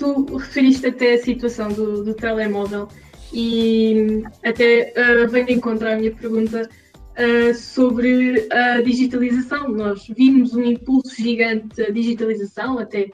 tu 0.00 0.36
referiste 0.36 0.86
até 0.86 1.14
a 1.14 1.18
situação 1.18 1.68
do, 1.68 2.02
do 2.02 2.14
telemóvel 2.14 2.88
e 3.34 4.22
até 4.42 4.94
uh, 4.96 5.28
vem 5.28 5.44
de 5.44 5.52
encontrar 5.52 5.92
a 5.92 5.96
minha 5.96 6.10
pergunta 6.10 6.66
uh, 6.66 7.54
sobre 7.54 8.48
a 8.50 8.80
digitalização. 8.80 9.68
Nós 9.68 10.06
vimos 10.08 10.54
um 10.54 10.64
impulso 10.64 11.14
gigante 11.14 11.76
da 11.76 11.90
digitalização, 11.90 12.78
até 12.78 13.10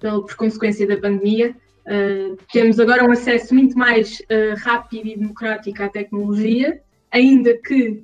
pela, 0.00 0.22
por 0.22 0.34
consequência 0.34 0.86
da 0.86 0.96
pandemia. 0.96 1.54
Uh, 1.86 2.38
temos 2.50 2.80
agora 2.80 3.04
um 3.04 3.12
acesso 3.12 3.54
muito 3.54 3.76
mais 3.76 4.22
rápido 4.58 5.08
e 5.08 5.18
democrático 5.18 5.82
à 5.82 5.88
tecnologia, 5.90 6.80
ainda 7.10 7.54
que 7.58 8.02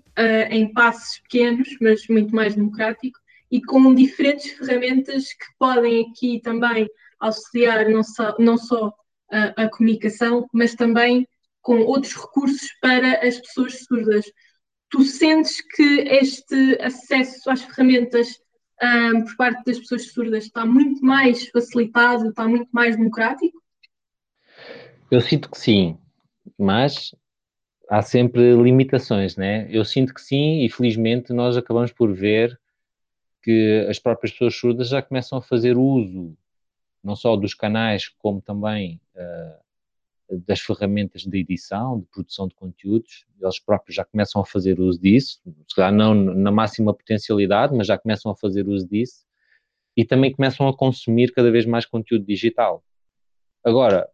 em 0.51 0.73
passos 0.73 1.19
pequenos, 1.21 1.69
mas 1.81 2.07
muito 2.09 2.35
mais 2.35 2.55
democrático, 2.55 3.19
e 3.51 3.63
com 3.63 3.95
diferentes 3.95 4.51
ferramentas 4.53 5.33
que 5.33 5.47
podem 5.59 6.07
aqui 6.11 6.41
também 6.43 6.89
auxiliar 7.21 7.89
não 7.89 8.03
só, 8.03 8.35
não 8.39 8.57
só 8.57 8.93
a, 9.31 9.65
a 9.65 9.69
comunicação, 9.71 10.49
mas 10.53 10.75
também 10.75 11.27
com 11.63 11.81
outros 11.81 12.15
recursos 12.15 12.69
para 12.81 13.27
as 13.27 13.39
pessoas 13.41 13.85
surdas. 13.85 14.25
Tu 14.89 15.03
sentes 15.03 15.61
que 15.75 16.01
este 16.01 16.81
acesso 16.81 17.51
às 17.51 17.63
ferramentas 17.63 18.39
um, 18.83 19.25
por 19.25 19.37
parte 19.37 19.65
das 19.65 19.79
pessoas 19.79 20.13
surdas 20.13 20.45
está 20.45 20.65
muito 20.65 21.05
mais 21.05 21.49
facilitado, 21.49 22.29
está 22.29 22.47
muito 22.47 22.69
mais 22.71 22.97
democrático? 22.97 23.61
Eu 25.11 25.21
sinto 25.21 25.51
que 25.51 25.59
sim, 25.59 25.99
mas 26.59 27.15
há 27.89 28.03
sempre 28.03 28.55
limitações, 28.55 29.37
né? 29.37 29.67
Eu 29.71 29.85
sinto 29.85 30.13
que 30.13 30.21
sim 30.21 30.65
e 30.65 30.71
felizmente 30.71 31.33
nós 31.33 31.57
acabamos 31.57 31.93
por 31.93 32.13
ver 32.13 32.59
que 33.43 33.87
as 33.89 33.99
próprias 33.99 34.33
pessoas 34.33 34.57
surdas 34.57 34.89
já 34.89 35.01
começam 35.01 35.39
a 35.39 35.43
fazer 35.43 35.77
uso 35.77 36.37
não 37.03 37.17
só 37.17 37.37
dos 37.37 37.55
canais 37.55 38.09
como 38.09 38.41
também 38.41 39.01
uh, 39.15 39.67
das 40.47 40.61
ferramentas 40.61 41.23
de 41.23 41.39
edição, 41.39 42.01
de 42.01 42.07
produção 42.07 42.49
de 42.49 42.55
conteúdos, 42.55 43.25
eles 43.41 43.61
próprios 43.61 43.95
já 43.95 44.05
começam 44.05 44.43
a 44.43 44.45
fazer 44.45 44.81
uso 44.81 45.01
disso, 45.01 45.41
se 45.69 45.75
calhar 45.75 45.93
não 45.93 46.15
na 46.15 46.51
máxima 46.51 46.93
potencialidade, 46.93 47.75
mas 47.75 47.87
já 47.87 47.97
começam 47.97 48.31
a 48.33 48.37
fazer 48.37 48.67
uso 48.67 48.89
disso. 48.89 49.25
E 49.97 50.05
também 50.05 50.33
começam 50.33 50.69
a 50.69 50.77
consumir 50.77 51.33
cada 51.33 51.51
vez 51.51 51.65
mais 51.65 51.87
conteúdo 51.87 52.27
digital. 52.27 52.85
Agora, 53.65 54.11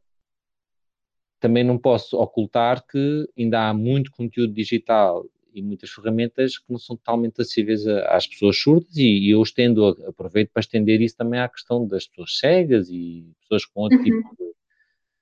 também 1.40 1.64
não 1.64 1.76
posso 1.76 2.16
ocultar 2.18 2.86
que 2.86 3.28
ainda 3.36 3.68
há 3.68 3.74
muito 3.74 4.12
conteúdo 4.12 4.52
digital 4.52 5.24
e 5.52 5.62
muitas 5.62 5.90
ferramentas 5.90 6.58
que 6.58 6.70
não 6.70 6.78
são 6.78 6.96
totalmente 6.96 7.40
acessíveis 7.40 7.86
às 7.86 8.26
pessoas 8.26 8.56
surdas 8.58 8.96
e, 8.96 9.02
e 9.02 9.30
eu 9.30 9.42
estendo, 9.42 9.86
aproveito 10.06 10.50
para 10.50 10.60
estender 10.60 11.00
isso 11.00 11.16
também 11.16 11.40
à 11.40 11.48
questão 11.48 11.86
das 11.86 12.06
pessoas 12.06 12.38
cegas 12.38 12.88
e 12.90 13.26
pessoas 13.40 13.64
com 13.66 13.80
outro 13.82 13.98
uhum. 13.98 14.04
tipo 14.04 14.36
de 14.36 14.52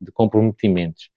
de 0.00 0.10
comprometimentos. 0.10 1.10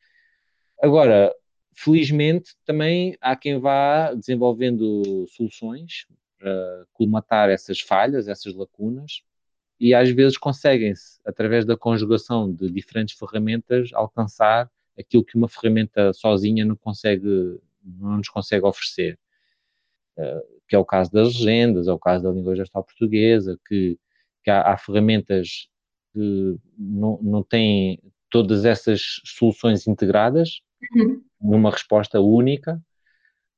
Agora, 0.82 1.34
felizmente, 1.74 2.56
também 2.66 3.18
há 3.22 3.36
quem 3.36 3.60
vá 3.60 4.14
desenvolvendo 4.14 5.26
soluções 5.30 6.06
para 6.38 6.86
colmatar 6.92 7.50
essas 7.50 7.80
falhas, 7.80 8.28
essas 8.28 8.54
lacunas, 8.54 9.24
e 9.80 9.94
às 9.94 10.10
vezes 10.10 10.38
conseguem-se, 10.38 11.20
através 11.26 11.66
da 11.66 11.78
conjugação 11.78 12.52
de 12.54 12.70
diferentes 12.70 13.18
ferramentas, 13.18 13.90
alcançar 13.94 14.70
aquilo 14.98 15.24
que 15.24 15.38
uma 15.38 15.48
ferramenta 15.48 16.14
sozinha 16.14 16.66
não 16.66 16.76
consegue, 16.76 17.60
não 17.84 18.18
nos 18.18 18.30
consegue 18.30 18.66
oferecer. 18.66 19.20
Uh, 20.18 20.62
que 20.68 20.76
é 20.76 20.80
o 20.80 20.86
caso 20.86 21.12
das 21.12 21.40
legendas, 21.40 21.88
é 21.88 21.92
o 21.92 22.00
caso 22.00 22.24
da 22.24 22.32
língua 22.32 22.56
gestual 22.56 22.84
portuguesa, 22.84 23.60
que, 23.68 23.98
que 24.44 24.50
há, 24.50 24.62
há, 24.62 24.78
ferramentas 24.78 25.68
que 26.14 26.58
não, 26.78 27.20
não 27.22 27.44
têm 27.44 28.00
todas 28.30 28.66
essas 28.66 29.22
soluções 29.26 29.88
integradas 29.88 30.62
uhum. 30.96 31.24
numa 31.42 31.72
resposta 31.72 32.20
única, 32.20 32.82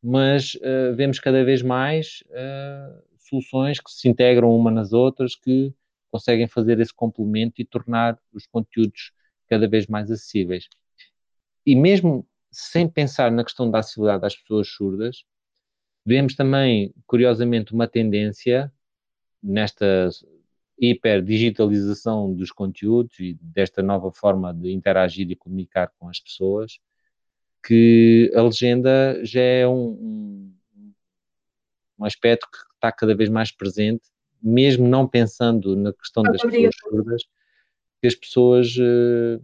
mas 0.02 0.56
uh, 0.56 0.96
vemos 0.96 1.20
cada 1.20 1.44
vez 1.44 1.62
mais 1.62 2.24
uh, 2.28 3.04
soluções 3.18 3.80
que 3.80 3.92
se 3.92 4.08
integram 4.08 4.56
uma 4.56 4.72
nas 4.72 4.94
outras, 4.94 5.36
que 5.36 5.74
conseguem 6.12 6.48
fazer 6.48 6.80
esse 6.80 6.94
complemento 6.94 7.62
e 7.62 7.66
tornar 7.66 8.18
os 8.32 8.46
conteúdos 8.48 9.12
cada 9.50 9.68
vez 9.68 9.88
mais 9.88 10.10
acessíveis. 10.10 10.68
E 11.66 11.76
mesmo 11.76 12.28
sem 12.56 12.88
pensar 12.88 13.30
na 13.32 13.44
questão 13.44 13.70
da 13.70 13.80
acessibilidade 13.80 14.22
das 14.22 14.36
pessoas 14.36 14.70
surdas, 14.70 15.26
vemos 16.06 16.36
também, 16.36 16.94
curiosamente, 17.06 17.74
uma 17.74 17.86
tendência 17.86 18.72
nesta 19.44 20.10
hiperdigitalização 20.80 22.34
dos 22.34 22.52
conteúdos 22.52 23.20
e 23.20 23.38
desta 23.42 23.84
nova 23.84 24.12
forma 24.12 24.54
de 24.54 24.72
interagir 24.72 25.30
e 25.30 25.36
comunicar 25.36 25.92
com 26.00 26.08
as 26.08 26.20
pessoas, 26.20 26.80
que 27.66 28.32
a 28.34 28.42
legenda 28.42 29.20
já 29.24 29.42
é 29.42 29.68
um, 29.68 30.54
um 32.00 32.06
aspecto 32.06 32.48
que 32.50 32.58
está 32.76 32.92
cada 32.92 33.16
vez 33.16 33.30
mais 33.30 33.52
presente, 33.52 34.04
mesmo 34.42 34.88
não 34.88 35.08
pensando 35.08 35.76
na 35.76 35.92
questão 35.92 36.24
das 36.24 36.42
pessoas 36.42 36.76
surdas, 36.78 37.24
que 38.02 38.08
as 38.08 38.16
pessoas 38.16 38.76
eh, 38.80 39.40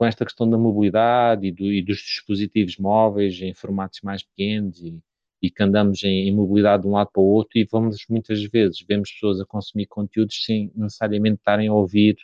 com 0.00 0.06
esta 0.06 0.24
questão 0.24 0.48
da 0.48 0.56
mobilidade 0.56 1.46
e, 1.46 1.52
do, 1.52 1.70
e, 1.70 1.82
dos 1.82 1.98
dispositivos 1.98 2.78
móveis 2.78 3.38
em 3.42 3.52
formatos 3.52 4.00
mais 4.00 4.22
pequenos 4.22 4.80
e, 4.80 4.98
e 5.42 5.50
que 5.50 5.62
andamos 5.62 6.02
em, 6.02 6.26
em, 6.26 6.34
mobilidade 6.34 6.84
de 6.84 6.88
um 6.88 6.92
lado 6.92 7.10
para 7.12 7.20
o 7.20 7.26
outro 7.26 7.58
e 7.58 7.68
vamos 7.70 8.06
muitas 8.08 8.42
vezes, 8.44 8.82
vemos 8.88 9.12
pessoas 9.12 9.42
a 9.42 9.44
consumir 9.44 9.84
conteúdos 9.84 10.42
sem 10.42 10.72
necessariamente 10.74 11.36
estarem 11.36 11.68
a 11.68 11.74
ouvir 11.74 12.16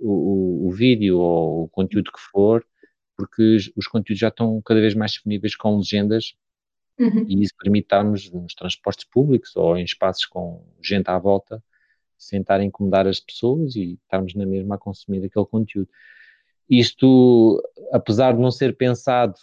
o, 0.00 0.10
o, 0.10 0.66
o 0.66 0.72
vídeo 0.72 1.20
ou 1.20 1.62
o 1.66 1.68
conteúdo 1.68 2.10
que 2.10 2.18
for, 2.32 2.66
porque 3.16 3.56
os 3.76 3.86
conteúdos 3.86 4.18
já 4.18 4.26
estão 4.26 4.60
cada 4.62 4.80
vez 4.80 4.92
mais 4.96 5.12
disponíveis 5.12 5.54
com 5.54 5.76
legendas 5.76 6.34
uhum. 6.98 7.24
e 7.28 7.40
isso 7.40 7.54
permite 7.56 7.84
estarmos 7.84 8.32
nos 8.32 8.52
transportes 8.52 9.04
públicos 9.04 9.54
ou 9.54 9.78
em 9.78 9.84
espaços 9.84 10.26
com 10.26 10.66
gente 10.82 11.08
à 11.08 11.16
volta 11.20 11.62
sem 12.18 12.40
estar 12.40 12.58
a 12.58 12.64
incomodar 12.64 13.06
as 13.06 13.20
pessoas 13.20 13.76
e 13.76 13.92
estarmos 13.92 14.34
na 14.34 14.44
mesma 14.44 14.74
a 14.74 14.78
consumir 14.78 15.24
aquele 15.24 15.46
conteúdo. 15.46 15.88
Isto, 16.68 17.62
apesar 17.92 18.32
de 18.32 18.40
não 18.40 18.50
ser 18.50 18.76
pensado 18.76 19.34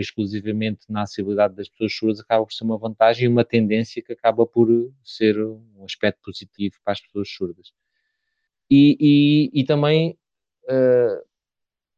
exclusivamente 0.00 0.80
na 0.88 1.02
acessibilidade 1.02 1.54
das 1.54 1.68
pessoas 1.68 1.94
surdas 1.94 2.20
acaba 2.20 2.44
por 2.44 2.52
ser 2.52 2.64
uma 2.64 2.78
vantagem 2.78 3.24
e 3.24 3.28
uma 3.28 3.44
tendência 3.44 4.02
que 4.02 4.12
acaba 4.12 4.46
por 4.46 4.68
ser 5.02 5.40
um 5.40 5.84
aspecto 5.84 6.20
positivo 6.22 6.76
para 6.84 6.92
as 6.92 7.00
pessoas 7.00 7.30
surdas. 7.30 7.72
E, 8.70 8.96
e, 9.54 9.60
e 9.60 9.64
também 9.64 10.18
uh, 10.64 11.26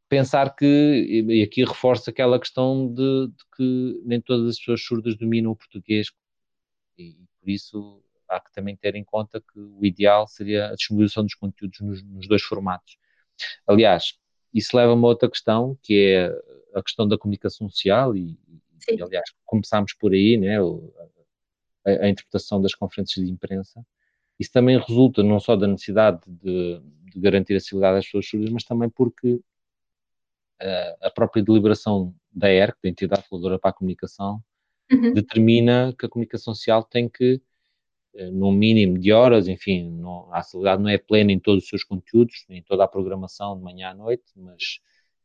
pensar 0.09 0.55
que, 0.55 1.25
e 1.29 1.43
aqui 1.43 1.65
reforço 1.65 2.11
aquela 2.11 2.39
questão 2.39 2.93
de, 2.93 3.29
de, 3.29 3.45
que 3.57 4.03
nem 4.05 4.21
todas 4.21 4.49
as 4.49 4.59
pessoas 4.59 4.83
surdas 4.83 5.17
dominam 5.17 5.51
o 5.51 5.57
português 5.57 6.09
e 6.97 7.17
por 7.41 7.49
isso 7.49 8.03
há 8.29 8.41
que 8.41 8.53
também 8.53 8.77
ter 8.77 8.95
em 8.95 9.05
conta 9.05 9.41
que 9.41 9.59
o 9.59 9.85
ideal 9.85 10.27
seria 10.27 10.69
a 10.69 10.75
distribuição 10.75 11.23
dos 11.23 11.35
conteúdos 11.35 11.81
nos, 11.81 12.03
nos 12.03 12.29
dois 12.29 12.43
formatos. 12.43 12.99
Aliás, 13.67 14.15
isso 14.53 14.77
leva 14.77 14.93
a 14.93 14.97
outra 14.97 15.29
questão, 15.29 15.79
que 15.83 16.15
é 16.15 16.79
a 16.79 16.83
questão 16.83 17.07
da 17.07 17.19
comunicação 17.19 17.69
social 17.69 18.17
e, 18.17 18.39
e 18.91 19.03
aliás, 19.03 19.31
começámos 19.45 19.93
por 19.95 20.13
aí, 20.13 20.37
né, 20.37 20.59
a, 20.59 22.05
a, 22.05 22.09
interpretação 22.09 22.61
das 22.61 22.75
conferências 22.75 23.25
de 23.25 23.33
imprensa. 23.33 23.85
Isso 24.39 24.53
também 24.53 24.79
resulta 24.79 25.23
não 25.23 25.41
só 25.41 25.57
da 25.57 25.67
necessidade 25.67 26.21
de, 26.27 26.81
de 27.13 27.21
garantir 27.21 27.55
a 27.55 27.57
acessibilidade 27.57 27.97
das 27.97 28.05
pessoas 28.07 28.29
surdas, 28.29 28.51
mas 28.51 28.65
também 28.65 28.89
porque 28.89 29.35
uh, 29.35 30.97
a 31.03 31.11
própria 31.11 31.43
deliberação 31.43 32.15
da 32.31 32.51
ERC, 32.51 32.77
da 32.83 32.89
Entidade 32.89 33.23
Reguladora 33.23 33.59
para 33.59 33.71
a 33.71 33.75
Comunicação, 33.75 34.43
uhum. 34.91 35.13
determina 35.13 35.95
que 35.99 36.07
a 36.07 36.09
comunicação 36.09 36.55
social 36.55 36.85
tem 36.85 37.09
que 37.09 37.41
num 38.33 38.53
mínimo 38.53 38.99
de 38.99 39.13
horas, 39.13 39.49
enfim, 39.49 39.91
não, 39.91 40.33
a 40.33 40.39
acessibilidade 40.39 40.83
não 40.83 40.91
é 40.91 40.99
plena 40.99 41.33
em 41.33 41.39
todos 41.39 41.65
os 41.65 41.69
seus 41.69 41.85
conteúdos, 41.85 42.45
em 42.49 42.63
toda 42.63 42.85
a 42.85 42.89
programação 42.89 43.57
de 43.57 43.63
manhã 43.63 43.91
à 43.91 43.95
noite, 43.95 44.25
mas 44.37 44.81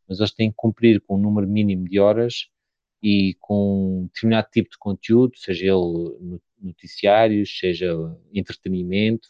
mas 0.07 0.19
eles 0.19 0.33
têm 0.33 0.49
que 0.49 0.55
cumprir 0.55 1.01
com 1.01 1.15
um 1.15 1.21
número 1.21 1.47
mínimo 1.47 1.87
de 1.87 1.99
horas 1.99 2.47
e 3.01 3.35
com 3.39 4.01
um 4.01 4.05
determinado 4.05 4.47
tipo 4.51 4.69
de 4.69 4.77
conteúdo, 4.77 5.37
seja 5.37 5.65
ele 5.65 6.39
noticiários, 6.61 7.57
seja 7.57 7.93
entretenimento. 8.33 9.29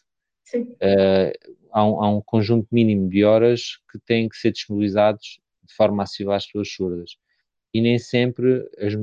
Uh, 0.55 1.31
há, 1.71 1.85
um, 1.85 2.03
há, 2.03 2.09
um, 2.09 2.21
conjunto 2.21 2.67
mínimo 2.71 3.09
de 3.09 3.23
horas 3.23 3.79
que 3.91 3.97
têm 3.99 4.29
que 4.29 4.37
ser 4.37 4.51
disponibilizados 4.51 5.39
de 5.63 5.73
forma 5.73 6.03
acessível 6.03 6.33
às 6.33 6.45
pessoas 6.45 6.69
surdas. 6.69 7.17
E 7.73 7.81
nem 7.81 7.97
sempre 7.97 8.69
as, 8.77 8.93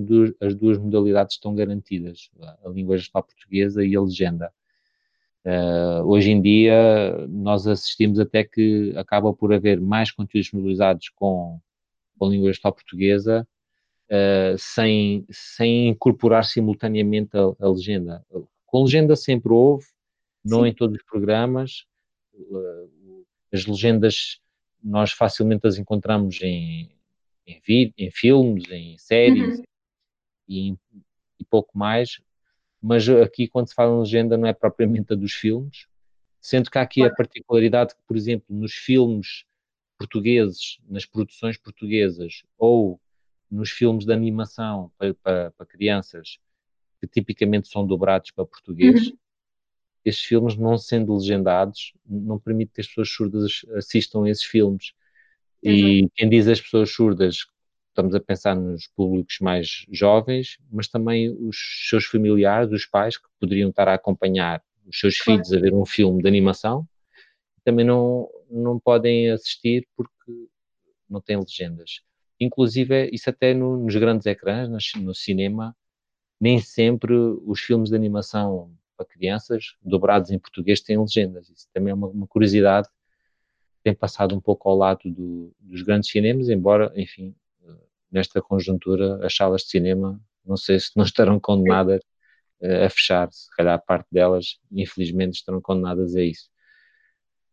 as 0.41 0.55
duas 0.55 0.79
modalidades 0.79 1.35
estão 1.35 1.55
garantidas, 1.55 2.31
a 2.65 2.69
língua 2.69 2.97
gestual 2.97 3.25
portuguesa 3.25 3.85
e 3.85 3.97
a 3.97 4.01
legenda. 4.01 4.53
Uh, 5.45 6.05
hoje 6.05 6.31
em 6.31 6.41
dia, 6.41 7.27
nós 7.29 7.67
assistimos 7.67 8.21
até 8.21 8.45
que 8.45 8.93
acaba 8.97 9.33
por 9.33 9.53
haver 9.53 9.81
mais 9.81 10.11
conteúdos 10.11 10.47
disponibilizados 10.47 11.09
com, 11.09 11.59
com 12.19 12.27
a 12.27 12.29
língua 12.29 12.53
gestual 12.53 12.75
portuguesa, 12.75 13.49
uh, 14.11 14.59
sem, 14.59 15.25
sem 15.31 15.89
incorporar 15.89 16.45
simultaneamente 16.45 17.37
a, 17.37 17.41
a, 17.59 17.69
legenda. 17.71 18.25
Com 18.67 18.85
legenda 18.85 19.17
sempre 19.17 19.53
houve, 19.53 19.87
não 20.45 20.63
Sim. 20.63 20.69
em 20.69 20.75
todos 20.75 20.97
os 20.97 21.05
programas. 21.05 21.87
Uh, 22.35 23.25
as 23.53 23.67
legendas 23.67 24.41
nós 24.83 25.13
facilmente 25.13 25.67
as 25.67 25.79
encontramos 25.79 26.41
em, 26.43 26.91
em, 27.69 27.95
em 27.97 28.11
filmes, 28.11 28.65
em 28.71 28.97
séries 28.99 29.59
uhum. 29.59 29.65
e, 30.49 30.77
e, 31.39 31.45
pouco 31.45 31.77
mais, 31.77 32.21
mas 32.81 33.09
aqui 33.09 33.49
quando 33.49 33.69
se 33.69 33.75
fala 33.75 33.95
em 33.95 34.01
legenda 34.01 34.37
não 34.37 34.47
é 34.47 34.53
propriamente 34.53 35.13
a 35.13 35.17
dos 35.17 35.33
filmes, 35.33 35.87
sendo 36.41 36.71
que 36.71 36.79
há 36.79 36.83
aqui 36.83 37.03
a 37.03 37.15
particularidade 37.15 37.95
que, 37.95 38.03
por 38.07 38.17
exemplo, 38.17 38.47
nos 38.49 38.73
filmes 38.73 39.45
portugueses, 39.99 40.79
nas 40.89 41.05
produções 41.05 41.59
portuguesas 41.59 42.43
ou 42.57 42.99
nos 43.51 43.71
filmes 43.71 44.07
de 44.07 44.13
animação 44.13 44.91
para, 44.97 45.15
para, 45.15 45.51
para 45.51 45.67
crianças, 45.67 46.39
que 47.01 47.07
tipicamente 47.07 47.69
são 47.69 47.87
dobrados 47.87 48.31
para 48.31 48.47
português, 48.47 49.09
uhum. 49.09 49.17
estes 50.05 50.25
filmes, 50.25 50.57
não 50.57 50.79
sendo 50.79 51.15
legendados, 51.15 51.93
não 52.07 52.39
permite 52.39 52.73
que 52.73 52.81
as 52.81 52.87
pessoas 52.87 53.11
surdas 53.11 53.65
assistam 53.75 54.25
a 54.25 54.31
esses 54.31 54.45
filmes. 54.45 54.93
E 55.63 56.09
quem 56.15 56.29
diz 56.29 56.49
as 56.49 56.61
pessoas 56.61 56.91
surdas, 56.91 57.47
estamos 57.89 58.15
a 58.15 58.21
pensar 58.21 58.55
nos 58.55 58.87
públicos 58.89 59.37
mais 59.41 59.85
jovens, 59.91 60.59
mas 60.71 60.89
também 60.89 61.31
os 61.31 61.89
seus 61.89 62.07
familiares, 62.07 62.73
os 62.73 62.87
pais, 62.87 63.19
que 63.19 63.29
poderiam 63.39 63.71
estar 63.71 63.89
a 63.89 63.95
acompanhar 63.95 64.63
os 64.87 64.99
seus 64.99 65.21
claro. 65.21 65.43
filhos 65.43 65.53
a 65.53 65.61
ver 65.61 65.75
um 65.75 65.85
filme 65.85 66.23
de 66.23 66.29
animação, 66.29 66.87
também 67.65 67.85
não, 67.85 68.29
não 68.51 68.81
podem 68.81 69.31
assistir 69.31 69.87
porque 69.97 70.33
não 71.09 71.21
têm 71.21 71.37
legendas. 71.37 72.01
Inclusive, 72.39 73.11
isso 73.13 73.29
até 73.29 73.53
no, 73.53 73.77
nos 73.77 73.95
grandes 73.97 74.27
ecrãs, 74.27 74.69
no, 74.69 75.03
no 75.03 75.15
cinema, 75.15 75.77
nem 76.41 76.59
sempre 76.59 77.15
os 77.15 77.61
filmes 77.61 77.91
de 77.91 77.97
animação 77.97 78.73
para 78.97 79.07
crianças, 79.07 79.77
dobrados 79.83 80.31
em 80.31 80.39
português, 80.39 80.81
têm 80.81 80.99
legendas. 80.99 81.51
Isso 81.51 81.69
também 81.73 81.91
é 81.91 81.95
uma, 81.95 82.07
uma 82.07 82.27
curiosidade 82.27 82.89
tem 83.83 83.95
passado 83.95 84.35
um 84.35 84.41
pouco 84.41 84.69
ao 84.69 84.77
lado 84.77 85.11
do, 85.11 85.53
dos 85.61 85.83
grandes 85.83 86.11
cinemas, 86.11 86.49
embora, 86.49 86.93
enfim, 86.97 87.35
nesta 88.11 88.43
conjuntura, 88.43 89.25
as 89.25 89.35
salas 89.35 89.63
de 89.63 89.69
cinema, 89.69 90.21
não 90.45 90.57
sei 90.57 90.79
se 90.81 90.91
não 90.97 91.05
estarão 91.05 91.39
condenadas 91.39 92.01
uh, 92.61 92.85
a 92.87 92.91
fechar, 92.91 93.31
se 93.33 93.49
calhar 93.57 93.83
parte 93.85 94.09
delas, 94.11 94.59
infelizmente, 94.73 95.35
estarão 95.35 95.61
condenadas 95.61 96.17
a 96.17 96.23
isso. 96.23 96.49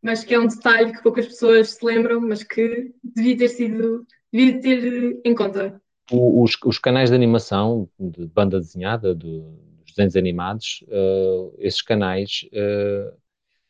Mas 0.02 0.24
que 0.24 0.34
é 0.34 0.40
um 0.40 0.48
detalhe 0.48 0.94
que 0.94 1.04
poucas 1.04 1.28
pessoas 1.28 1.72
se 1.72 1.86
lembram, 1.86 2.22
mas 2.22 2.44
que 2.44 2.94
devia 3.04 3.38
ter 3.38 3.50
sido, 3.50 4.06
devia 4.32 4.60
ter 4.60 5.22
em 5.24 5.36
conta 5.36 5.82
os, 6.12 6.58
os, 6.66 6.80
canais 6.80 7.10
de 7.10 7.16
animação, 7.16 7.90
de 8.00 8.26
banda 8.28 8.60
desenhada, 8.60 9.14
do, 9.14 9.42
dos 9.84 9.94
desenhos 9.94 10.16
animados, 10.16 10.84
uh, 10.88 11.54
esses 11.60 11.82
canais, 11.82 12.46
uh, 12.54 13.18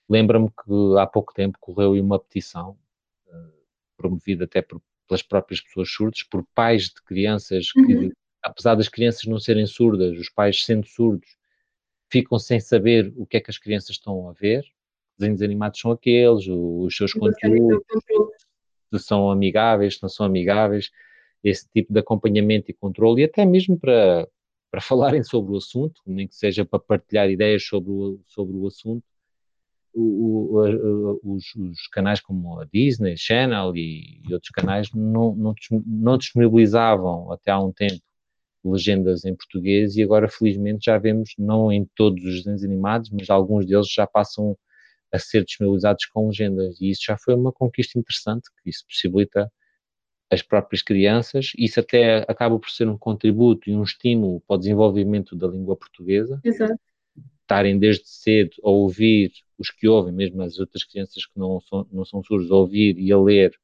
lembra-me 0.09 0.49
que 0.49 0.99
há 0.99 1.05
pouco 1.05 1.33
tempo 1.33 1.57
correu 1.59 1.93
uma 1.93 2.19
petição, 2.19 2.77
uh, 3.27 3.53
promovida 3.95 4.45
até 4.45 4.61
por, 4.61 4.81
pelas 5.07 5.21
próprias 5.21 5.61
pessoas 5.61 5.89
surdas, 5.89 6.23
por 6.23 6.45
pais 6.53 6.85
de 6.85 7.01
crianças 7.03 7.71
que, 7.71 7.79
uhum. 7.79 8.11
apesar 8.41 8.75
das 8.75 8.87
crianças 8.87 9.25
não 9.25 9.39
serem 9.39 9.65
surdas, 9.65 10.17
os 10.17 10.29
pais 10.29 10.63
sendo 10.63 10.87
surdos, 10.87 11.37
ficam 12.09 12.39
sem 12.39 12.59
saber 12.59 13.13
o 13.17 13.25
que 13.25 13.37
é 13.37 13.41
que 13.41 13.51
as 13.51 13.57
crianças 13.57 13.91
estão 13.91 14.29
a 14.29 14.33
ver. 14.33 14.65
Desenhos 15.17 15.41
animados 15.41 15.79
são 15.79 15.91
aqueles, 15.91 16.45
os 16.47 16.95
seus 16.95 17.11
conteúdos, 17.13 17.83
se 18.93 18.99
são 18.99 19.31
amigáveis, 19.31 19.95
se 19.95 20.03
não 20.03 20.09
são 20.09 20.25
amigáveis 20.25 20.91
esse 21.43 21.67
tipo 21.69 21.93
de 21.93 21.99
acompanhamento 21.99 22.69
e 22.71 22.73
controle, 22.73 23.21
e 23.21 23.25
até 23.25 23.45
mesmo 23.45 23.77
para, 23.77 24.27
para 24.71 24.81
falarem 24.81 25.23
sobre 25.23 25.53
o 25.53 25.57
assunto, 25.57 26.01
nem 26.05 26.27
que 26.27 26.35
seja 26.35 26.65
para 26.65 26.79
partilhar 26.79 27.29
ideias 27.29 27.63
sobre 27.63 27.91
o, 27.91 28.19
sobre 28.25 28.55
o 28.55 28.67
assunto. 28.67 29.03
O, 29.99 30.59
o, 30.59 31.19
os, 31.23 31.55
os, 31.55 31.87
canais 31.87 32.21
como 32.21 32.59
a 32.59 32.65
Disney, 32.65 33.17
Channel 33.17 33.75
e, 33.75 34.21
e 34.27 34.33
outros 34.33 34.51
canais 34.51 34.89
não, 34.93 35.35
não, 35.35 35.55
não, 35.87 36.17
disponibilizavam 36.19 37.31
até 37.31 37.49
há 37.49 37.59
um 37.59 37.71
tempo 37.71 37.99
legendas 38.63 39.25
em 39.25 39.35
português 39.35 39.95
e 39.95 40.03
agora 40.03 40.29
felizmente 40.29 40.85
já 40.85 40.99
vemos, 40.99 41.31
não 41.37 41.71
em 41.71 41.83
todos 41.95 42.23
os 42.23 42.43
desenhos 42.43 42.63
animados, 42.63 43.09
mas 43.09 43.29
alguns 43.29 43.65
deles 43.65 43.91
já 43.91 44.05
passam 44.05 44.55
a 45.11 45.17
ser 45.17 45.43
disponibilizados 45.43 46.05
com 46.05 46.27
legendas 46.27 46.79
e 46.79 46.91
isso 46.91 47.01
já 47.03 47.17
foi 47.17 47.33
uma 47.33 47.51
conquista 47.51 47.97
interessante, 47.97 48.49
que 48.61 48.69
isso 48.69 48.85
possibilita 48.87 49.51
as 50.29 50.41
próprias 50.41 50.81
crianças, 50.81 51.53
isso 51.57 51.79
até 51.79 52.25
acaba 52.27 52.59
por 52.59 52.69
ser 52.69 52.87
um 52.87 52.97
contributo 52.97 53.69
e 53.69 53.75
um 53.75 53.83
estímulo 53.83 54.41
para 54.41 54.55
o 54.55 54.59
desenvolvimento 54.59 55.35
da 55.35 55.47
língua 55.47 55.75
portuguesa. 55.75 56.39
Exato. 56.43 56.79
Estarem 57.47 57.79
desde 57.79 58.05
cedo 58.05 58.51
a 58.61 58.69
ouvir 58.69 59.31
os 59.57 59.71
que 59.71 59.87
ouvem, 59.87 60.13
mesmo 60.13 60.41
as 60.41 60.59
outras 60.59 60.83
crianças 60.83 61.25
que 61.25 61.39
não 61.39 61.61
são, 61.61 61.87
não 61.89 62.03
são 62.03 62.21
surdas, 62.21 62.51
a 62.51 62.55
ouvir 62.55 62.99
e 62.99 63.09
a 63.09 63.17
ler 63.17 63.57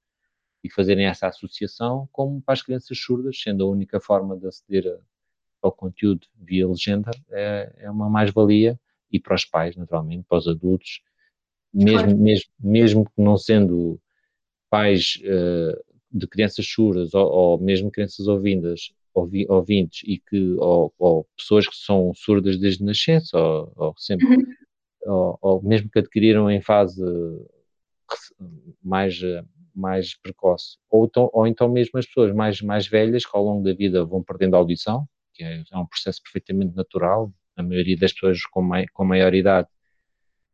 e 0.64 0.70
fazerem 0.70 1.06
essa 1.06 1.28
associação, 1.28 2.08
como 2.10 2.42
para 2.42 2.54
as 2.54 2.62
crianças 2.62 2.98
surdas, 2.98 3.42
sendo 3.42 3.66
a 3.66 3.70
única 3.70 4.00
forma 4.00 4.38
de 4.38 4.48
aceder 4.48 5.00
ao 5.62 5.70
conteúdo 5.70 6.26
via 6.34 6.66
legenda, 6.66 7.12
é, 7.30 7.74
é 7.80 7.92
uma 7.92 8.10
mais-valia, 8.10 8.80
e 9.12 9.20
para 9.20 9.36
os 9.36 9.44
pais, 9.44 9.76
naturalmente, 9.76 10.26
para 10.30 10.38
os 10.38 10.48
adultos, 10.48 11.02
mesmo, 11.74 12.08
claro. 12.08 12.18
mesmo, 12.18 12.52
mesmo 12.58 13.06
que 13.06 13.22
não 13.22 13.38
sendo 13.38 14.00
pais 14.70 15.20
uh, 15.24 15.84
de 16.10 16.26
crianças 16.26 16.66
surdas 16.66 17.14
ou, 17.14 17.30
ou 17.30 17.60
mesmo 17.60 17.92
crianças 17.92 18.28
ouvindas, 18.28 18.94
ouvi, 19.14 19.46
ouvintes 19.50 20.02
e 20.06 20.20
que, 20.20 20.56
ou, 20.58 20.94
ou, 20.98 21.28
pessoas 21.38 21.68
que 21.68 21.76
são 21.76 22.14
surdas 22.14 22.58
desde 22.58 22.84
nascença 22.84 23.38
ou, 23.38 23.74
ou 23.76 23.96
sempre, 23.98 24.26
uhum. 24.28 24.44
ou, 25.06 25.40
ou, 25.42 25.64
mesmo 25.64 25.90
que 25.90 26.00
adquiriram 26.00 26.50
em 26.50 26.62
fase 26.62 27.04
mais, 28.84 29.20
mais 29.74 30.16
precoce, 30.16 30.78
ou 30.90 31.06
então, 31.06 31.30
ou 31.34 31.48
então 31.48 31.70
mesmo 31.70 31.98
as 32.00 32.06
pessoas 32.06 32.34
mais, 32.34 32.62
mais 32.62 32.88
velhas 32.88 33.26
que 33.26 33.36
ao 33.36 33.44
longo 33.44 33.64
da 33.64 33.74
vida 33.74 34.04
vão 34.06 34.24
perdendo 34.24 34.56
a 34.56 34.60
audição, 34.60 35.08
que 35.34 35.44
é, 35.44 35.64
é 35.72 35.78
um 35.78 35.86
processo 35.86 36.22
perfeitamente 36.22 36.76
natural, 36.76 37.32
a 37.56 37.64
maioria 37.64 37.98
das 37.98 38.14
pessoas 38.14 38.44
com, 38.46 38.62
mai, 38.62 38.86
com 38.88 39.06
maior 39.06 39.34
idade 39.34 39.68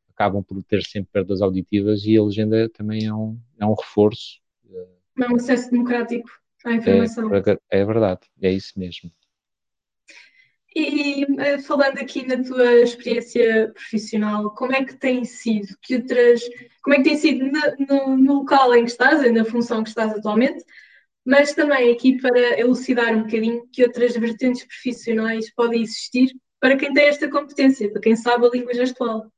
acabam 0.09 0.43
por 0.43 0.61
ter 0.63 0.83
sempre 0.83 1.09
perdas 1.13 1.41
auditivas 1.41 2.03
e 2.05 2.17
a 2.17 2.23
legenda 2.23 2.67
também 2.69 3.05
é 3.05 3.13
um, 3.13 3.39
é 3.57 3.65
um 3.65 3.73
reforço 3.73 4.41
é 5.17 5.27
um 5.31 5.35
acesso 5.35 5.71
democrático 5.71 6.29
à 6.65 6.73
informação. 6.73 7.29
É, 7.33 7.79
é 7.79 7.85
verdade, 7.85 8.21
é 8.41 8.51
isso 8.51 8.77
mesmo. 8.77 9.11
E 10.75 11.25
eh, 11.39 11.57
falando 11.59 11.97
aqui 11.97 12.25
na 12.25 12.43
tua 12.43 12.81
experiência 12.81 13.71
profissional, 13.73 14.51
como 14.51 14.73
é 14.73 14.83
que 14.85 14.95
tem 14.95 15.25
sido? 15.25 15.75
Que 15.81 15.95
outras, 15.95 16.41
como 16.83 16.93
é 16.93 16.97
que 16.97 17.03
tem 17.03 17.17
sido 17.17 17.51
no, 17.87 18.17
no, 18.17 18.33
local 18.39 18.75
em 18.75 18.85
que 18.85 18.91
estás, 18.91 19.31
na 19.31 19.43
função 19.43 19.83
que 19.83 19.89
estás 19.89 20.13
atualmente, 20.13 20.63
mas 21.25 21.53
também 21.53 21.91
aqui 21.91 22.19
para 22.21 22.59
elucidar 22.59 23.15
um 23.15 23.23
bocadinho 23.23 23.67
que 23.71 23.83
outras 23.83 24.15
vertentes 24.15 24.63
profissionais 24.63 25.51
podem 25.53 25.81
existir 25.81 26.35
para 26.59 26.77
quem 26.77 26.93
tem 26.93 27.07
esta 27.07 27.29
competência, 27.29 27.91
para 27.91 28.01
quem 28.01 28.15
sabe 28.15 28.45
a 28.45 28.49
língua 28.49 28.73
gestual. 28.73 29.31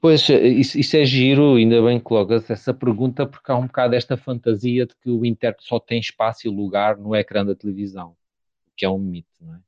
Pois, 0.00 0.28
eh, 0.30 0.48
isso, 0.48 0.78
isso, 0.78 0.96
é 0.96 1.04
giro, 1.04 1.56
ainda 1.56 1.82
bem 1.82 1.98
que 1.98 2.04
colocas 2.04 2.48
essa 2.48 2.72
pergunta, 2.72 3.26
porque 3.26 3.52
há 3.52 3.56
um 3.56 3.66
bocado 3.66 3.94
esta 3.94 4.16
fantasia 4.16 4.86
de 4.86 4.94
que 4.96 5.10
o 5.10 5.26
intérprete 5.26 5.68
só 5.68 5.78
tem 5.78 6.00
espaço 6.00 6.46
e 6.46 6.50
lugar 6.50 6.96
no 6.96 7.14
ecrã 7.14 7.44
da 7.44 7.54
televisão, 7.54 8.16
que 8.76 8.84
é 8.86 8.88
um 8.88 8.98
mito, 8.98 9.28
não 9.40 9.54
é? 9.54 9.60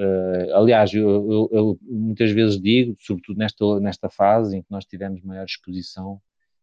Uh, 0.00 0.54
aliás, 0.54 0.94
eu, 0.94 1.08
eu, 1.08 1.48
eu, 1.50 1.78
muitas 1.82 2.30
vezes 2.30 2.60
digo, 2.60 2.96
sobretudo 3.00 3.36
nesta, 3.38 3.80
nesta 3.80 4.08
fase 4.08 4.56
em 4.56 4.62
que 4.62 4.70
nós 4.70 4.84
tivemos 4.84 5.20
maior 5.24 5.44
exposição, 5.44 6.22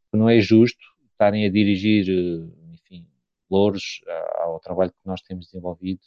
que 0.10 0.18
não 0.18 0.30
é 0.30 0.40
justo 0.40 0.80
estarem 1.12 1.46
a 1.46 1.50
dirigir, 1.50 2.08
eh, 2.10 2.74
enfim, 2.74 3.06
louros 3.50 4.02
ao 4.38 4.60
trabalho 4.62 4.92
que 4.92 5.06
nós 5.06 5.22
temos 5.22 5.48
desenvolvido, 5.48 6.00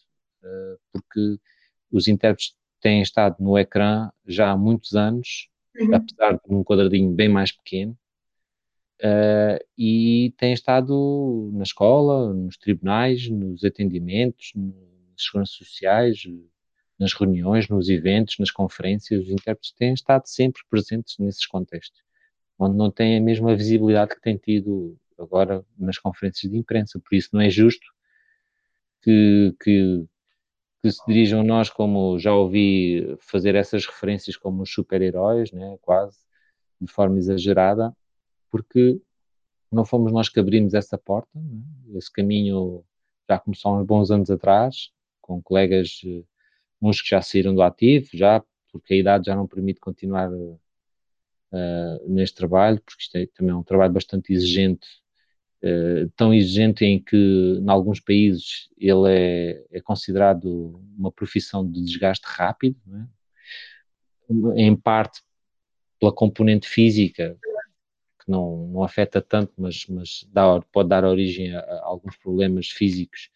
uh, 0.43 0.79
porque 0.91 1.39
os 1.93 2.09
intérpretes 2.09 2.55
têm 2.81 3.03
estado 3.03 3.37
no 3.41 3.59
ecrã 3.59 4.11
já 4.27 4.51
há 4.51 4.57
muitos 4.57 4.95
anos 4.95 5.51
uhum. 5.79 5.95
apesar 5.95 6.33
de 6.35 6.55
um 6.55 6.65
quadradinho 6.65 7.11
bem 7.13 7.29
mais 7.29 7.53
pequeno, 7.53 7.97
uh, 9.03 9.65
e 9.77 10.33
tem 10.37 10.53
estado 10.53 11.51
na 11.53 11.63
escola, 11.63 12.33
nos 12.33 12.57
tribunais, 12.57 13.29
nos 13.29 13.65
atendimentos, 13.65 14.53
nas 14.55 14.75
seguranças 15.25 15.55
sociais, 15.57 16.23
nas 16.99 17.13
reuniões, 17.13 17.69
nos 17.69 17.89
eventos, 17.89 18.37
nas 18.39 18.51
conferências, 18.51 19.25
os 19.25 19.31
intérpretes 19.31 19.73
têm 19.73 19.93
estado 19.93 20.27
sempre 20.27 20.63
presentes 20.69 21.17
nesses 21.19 21.47
contextos, 21.47 22.03
onde 22.59 22.77
não 22.77 22.91
têm 22.91 23.17
a 23.17 23.21
mesma 23.21 23.55
visibilidade 23.55 24.15
que 24.15 24.21
têm 24.21 24.37
tido 24.37 24.99
agora 25.17 25.65
nas 25.79 25.99
conferências 25.99 26.51
de 26.51 26.59
imprensa, 26.59 27.01
por 27.01 27.15
isso 27.15 27.31
não 27.33 27.41
é 27.41 27.51
justo 27.51 27.87
que, 29.03 29.55
que 29.63 30.05
que 30.83 30.91
se 30.91 31.05
dirijam 31.07 31.41
a 31.41 31.45
nós, 31.45 31.71
como 31.71 32.19
já 32.19 32.33
ouvi 32.33 33.17
fazer 33.21 33.55
essas 33.55 33.87
referências 33.87 34.37
como 34.37 34.65
super-heróis, 34.65 35.53
né, 35.53 35.77
quase, 35.83 36.19
de 36.81 36.91
forma 36.91 37.19
exagerada, 37.19 37.95
porque 38.51 39.01
não 39.71 39.85
fomos 39.85 40.13
nós 40.13 40.29
que 40.29 40.41
abrimos 40.41 40.75
essa 40.75 40.97
porta, 40.97 41.29
né? 41.35 41.63
esse 41.97 42.11
caminho 42.11 42.85
já 43.29 43.39
começou 43.39 43.73
há 43.73 43.81
uns 43.81 43.87
bons 43.87 44.11
anos 44.11 44.31
atrás, 44.31 44.91
com 45.21 45.43
colegas, 45.43 46.01
eh, 46.07 46.23
uns 46.81 47.03
que 47.03 47.11
já 47.11 47.21
saíram 47.21 47.55
do 47.55 47.61
ativo, 47.63 48.09
já, 48.15 48.43
porque 48.73 48.95
a 48.95 48.97
idade 48.97 49.27
já 49.27 49.37
não 49.37 49.47
permite 49.47 49.81
continuar 49.81 50.31
uh, 50.33 50.59
neste 52.07 52.37
trabalho, 52.37 52.81
porque 52.83 53.03
isto 53.03 53.17
é, 53.17 53.27
também 53.27 53.53
é 53.53 53.57
um 53.57 53.63
trabalho 53.63 53.93
bastante 53.93 54.33
exigente 54.33 54.87
uh, 55.63 56.09
tão 56.17 56.33
exigente 56.33 56.85
em 56.85 57.03
que, 57.03 57.17
em 57.17 57.69
alguns 57.69 58.01
países, 58.01 58.69
ele 58.77 59.09
é, 59.09 59.65
é 59.73 59.81
considerado 59.81 60.81
uma 60.97 61.13
profissão 61.13 61.69
de 61.69 61.83
desgaste 61.83 62.27
rápido, 62.27 62.77
é? 62.95 63.07
em 64.57 64.77
parte 64.77 65.23
pela 65.99 66.13
componente 66.13 66.69
física, 66.69 67.37
que 68.23 68.31
não, 68.31 68.69
não 68.69 68.83
afeta 68.83 69.21
tanto, 69.21 69.53
mas, 69.57 69.87
mas 69.89 70.29
dá, 70.31 70.61
pode 70.73 70.89
dar 70.89 71.05
origem 71.05 71.55
a, 71.55 71.61
a, 71.61 71.85
alguns 71.85 72.17
problemas 72.17 72.69
físicos, 72.69 73.31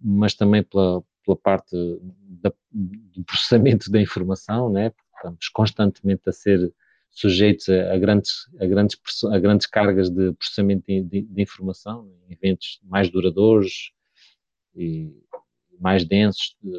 mas 0.00 0.34
também 0.34 0.62
pela, 0.62 1.02
pela 1.24 1.36
parte 1.36 1.74
da, 2.10 2.52
do 2.70 3.24
processamento 3.24 3.90
da 3.90 4.00
informação, 4.00 4.70
né? 4.70 4.92
estamos 5.16 5.48
constantemente 5.48 6.28
a 6.28 6.32
ser 6.32 6.72
sujeitos 7.16 7.68
a, 7.70 7.94
a, 7.94 7.98
grandes, 7.98 8.46
a, 8.60 8.66
grandes, 8.66 8.98
a 9.32 9.38
grandes 9.38 9.66
cargas 9.66 10.10
de 10.10 10.32
processamento 10.34 10.84
de, 10.86 11.02
de, 11.02 11.22
de 11.22 11.42
informação, 11.42 12.12
eventos 12.28 12.78
mais 12.84 13.08
duradouros 13.08 13.92
e 14.74 15.10
mais 15.80 16.04
densos, 16.04 16.54
de, 16.62 16.72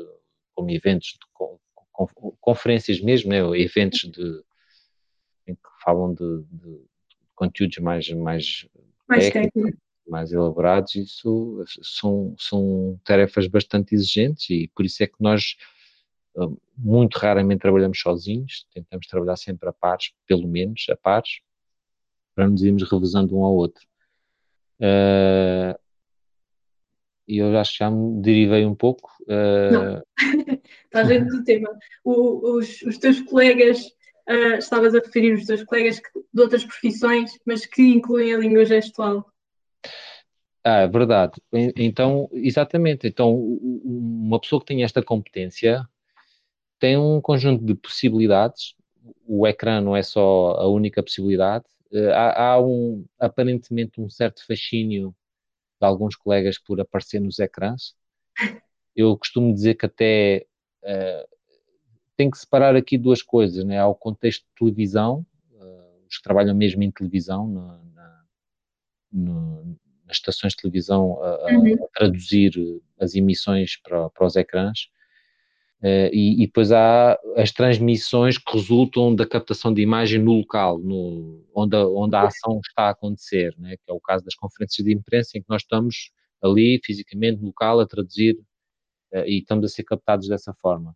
como 0.53 0.70
eventos 0.70 1.08
de 1.08 1.20
com, 1.34 1.58
com, 1.91 2.38
conferências 2.39 3.01
mesmo, 3.01 3.32
né? 3.32 3.39
eventos 3.60 4.01
de, 4.01 4.44
em 5.48 5.56
que 5.56 5.70
falam 5.84 6.13
de, 6.13 6.44
de 6.51 6.86
conteúdos 7.36 7.79
mais, 7.79 8.08
mais, 8.12 8.67
mais 9.10 9.32
técnicos, 9.32 9.82
mais 10.08 10.32
elaborados, 10.32 10.94
isso 10.94 11.63
são, 11.82 12.36
são 12.38 13.00
tarefas 13.03 13.48
bastante 13.48 13.96
exigentes 13.96 14.48
e 14.51 14.67
por 14.75 14.86
isso 14.86 15.01
é 15.01 15.08
que 15.08 15.20
nós 15.20 15.58
muito 16.77 17.15
raramente 17.15 17.62
trabalhamos 17.62 18.00
sozinhos, 18.00 18.67
tentamos 18.74 19.08
trabalhar 19.08 19.38
sempre 19.38 19.67
a 19.70 19.74
pares, 19.74 20.12
pelo 20.27 20.48
menos 20.48 20.86
a 20.89 20.96
pares, 20.96 21.39
para 22.36 22.48
nos 22.48 22.62
irmos 22.62 22.84
revezando 22.89 23.36
um 23.36 23.44
ao 23.44 23.56
outro. 23.56 23.84
Uh, 24.79 25.77
e 27.27 27.39
eu 27.39 27.58
acho 27.58 27.72
que 27.72 27.79
já 27.79 27.89
me 27.89 28.22
derivei 28.22 28.65
um 28.65 28.75
pouco. 28.75 29.12
Uh... 29.24 29.72
Não, 29.72 30.03
estás 30.86 31.08
dentro 31.08 31.38
do 31.38 31.44
tema. 31.44 31.70
O, 32.03 32.58
os, 32.58 32.82
os 32.84 32.98
teus 33.00 33.20
colegas, 33.22 33.84
uh, 34.29 34.58
estavas 34.60 34.94
a 34.94 35.00
referir 35.00 35.34
os 35.34 35.46
teus 35.46 35.63
colegas 35.63 36.00
de 36.34 36.41
outras 36.41 36.63
profissões, 36.63 37.32
mas 37.46 37.65
que 37.65 37.82
incluem 37.82 38.34
a 38.34 38.38
língua 38.38 38.63
gestual. 38.63 39.25
Ah, 40.63 40.86
verdade. 40.86 41.41
Então, 41.51 42.29
exatamente. 42.34 43.08
Então, 43.08 43.34
uma 43.84 44.39
pessoa 44.39 44.60
que 44.60 44.67
tem 44.67 44.84
esta 44.84 45.01
competência 45.01 45.88
tem 46.79 46.98
um 46.98 47.19
conjunto 47.22 47.63
de 47.63 47.75
possibilidades. 47.75 48.75
O 49.25 49.48
ecrã 49.48 49.81
não 49.81 49.96
é 49.96 50.03
só 50.03 50.51
a 50.57 50.67
única 50.67 51.01
possibilidade. 51.03 51.65
Eh, 51.91 52.12
há, 52.12 52.51
há 52.51 52.62
um, 52.62 53.05
aparentemente 53.19 54.00
um 54.00 54.10
certo 54.10 54.46
fascínio 54.46 55.15
de 55.79 55.88
alguns 55.88 56.15
colegas 56.15 56.57
por 56.57 56.79
aparecer 56.79 57.19
nos 57.19 57.39
ecrãs. 57.39 57.96
Eu 58.96 59.17
costumo 59.17 59.53
dizer 59.53 59.75
que 59.75 59.86
até 59.86 60.46
uh, 60.84 61.27
tem 62.15 62.31
que 62.31 62.38
separar 62.38 62.75
aqui 62.75 62.98
duas 62.98 63.22
coisas, 63.22 63.63
né? 63.63 63.79
Há 63.79 63.88
o 63.88 63.96
contexto 63.96 64.41
de 64.41 64.53
televisão, 64.57 65.25
uh, 65.51 66.07
os 66.07 66.17
que 66.17 66.24
trabalham 66.24 66.55
mesmo 66.55 66.81
em 66.81 66.91
televisão, 66.91 67.48
na, 67.48 67.79
na, 67.93 68.24
no, 69.12 69.77
nas 70.05 70.17
estações 70.17 70.53
de 70.53 70.57
televisão 70.63 71.22
a, 71.24 71.53
uhum. 71.53 71.84
a 71.84 71.88
traduzir 71.93 72.53
as 73.00 73.13
emissões 73.13 73.77
para, 73.77 74.10
para 74.10 74.25
os 74.25 74.36
ecrãs. 74.36 74.89
Uh, 75.79 76.10
e, 76.12 76.43
e, 76.43 76.48
depois 76.48 76.72
há 76.72 77.19
as 77.36 77.51
transmissões 77.51 78.39
que 78.39 78.51
resultam 78.51 79.13
da 79.13 79.27
captação 79.27 79.72
de 79.72 79.81
imagem 79.81 80.19
no 80.19 80.34
local, 80.34 80.79
no, 80.79 81.46
onde, 81.53 81.75
a, 81.75 81.88
onde 81.88 82.15
a 82.15 82.24
ação 82.24 82.60
está 82.60 82.86
a 82.86 82.89
acontecer, 82.89 83.53
né? 83.60 83.77
que 83.77 83.91
é 83.91 83.93
o 83.93 84.00
caso 84.00 84.25
das 84.25 84.34
conferências 84.34 84.84
de 84.84 84.91
imprensa, 84.91 85.38
em 85.38 85.41
que 85.41 85.50
nós 85.50 85.62
estamos 85.62 86.12
ali 86.41 86.81
fisicamente 86.84 87.39
no 87.39 87.48
local 87.48 87.79
a 87.79 87.86
traduzir 87.86 88.36
uh, 89.13 89.25
e 89.27 89.39
estamos 89.39 89.65
a 89.65 89.67
ser 89.67 89.84
captados 89.84 90.27
dessa 90.27 90.51
forma. 90.55 90.96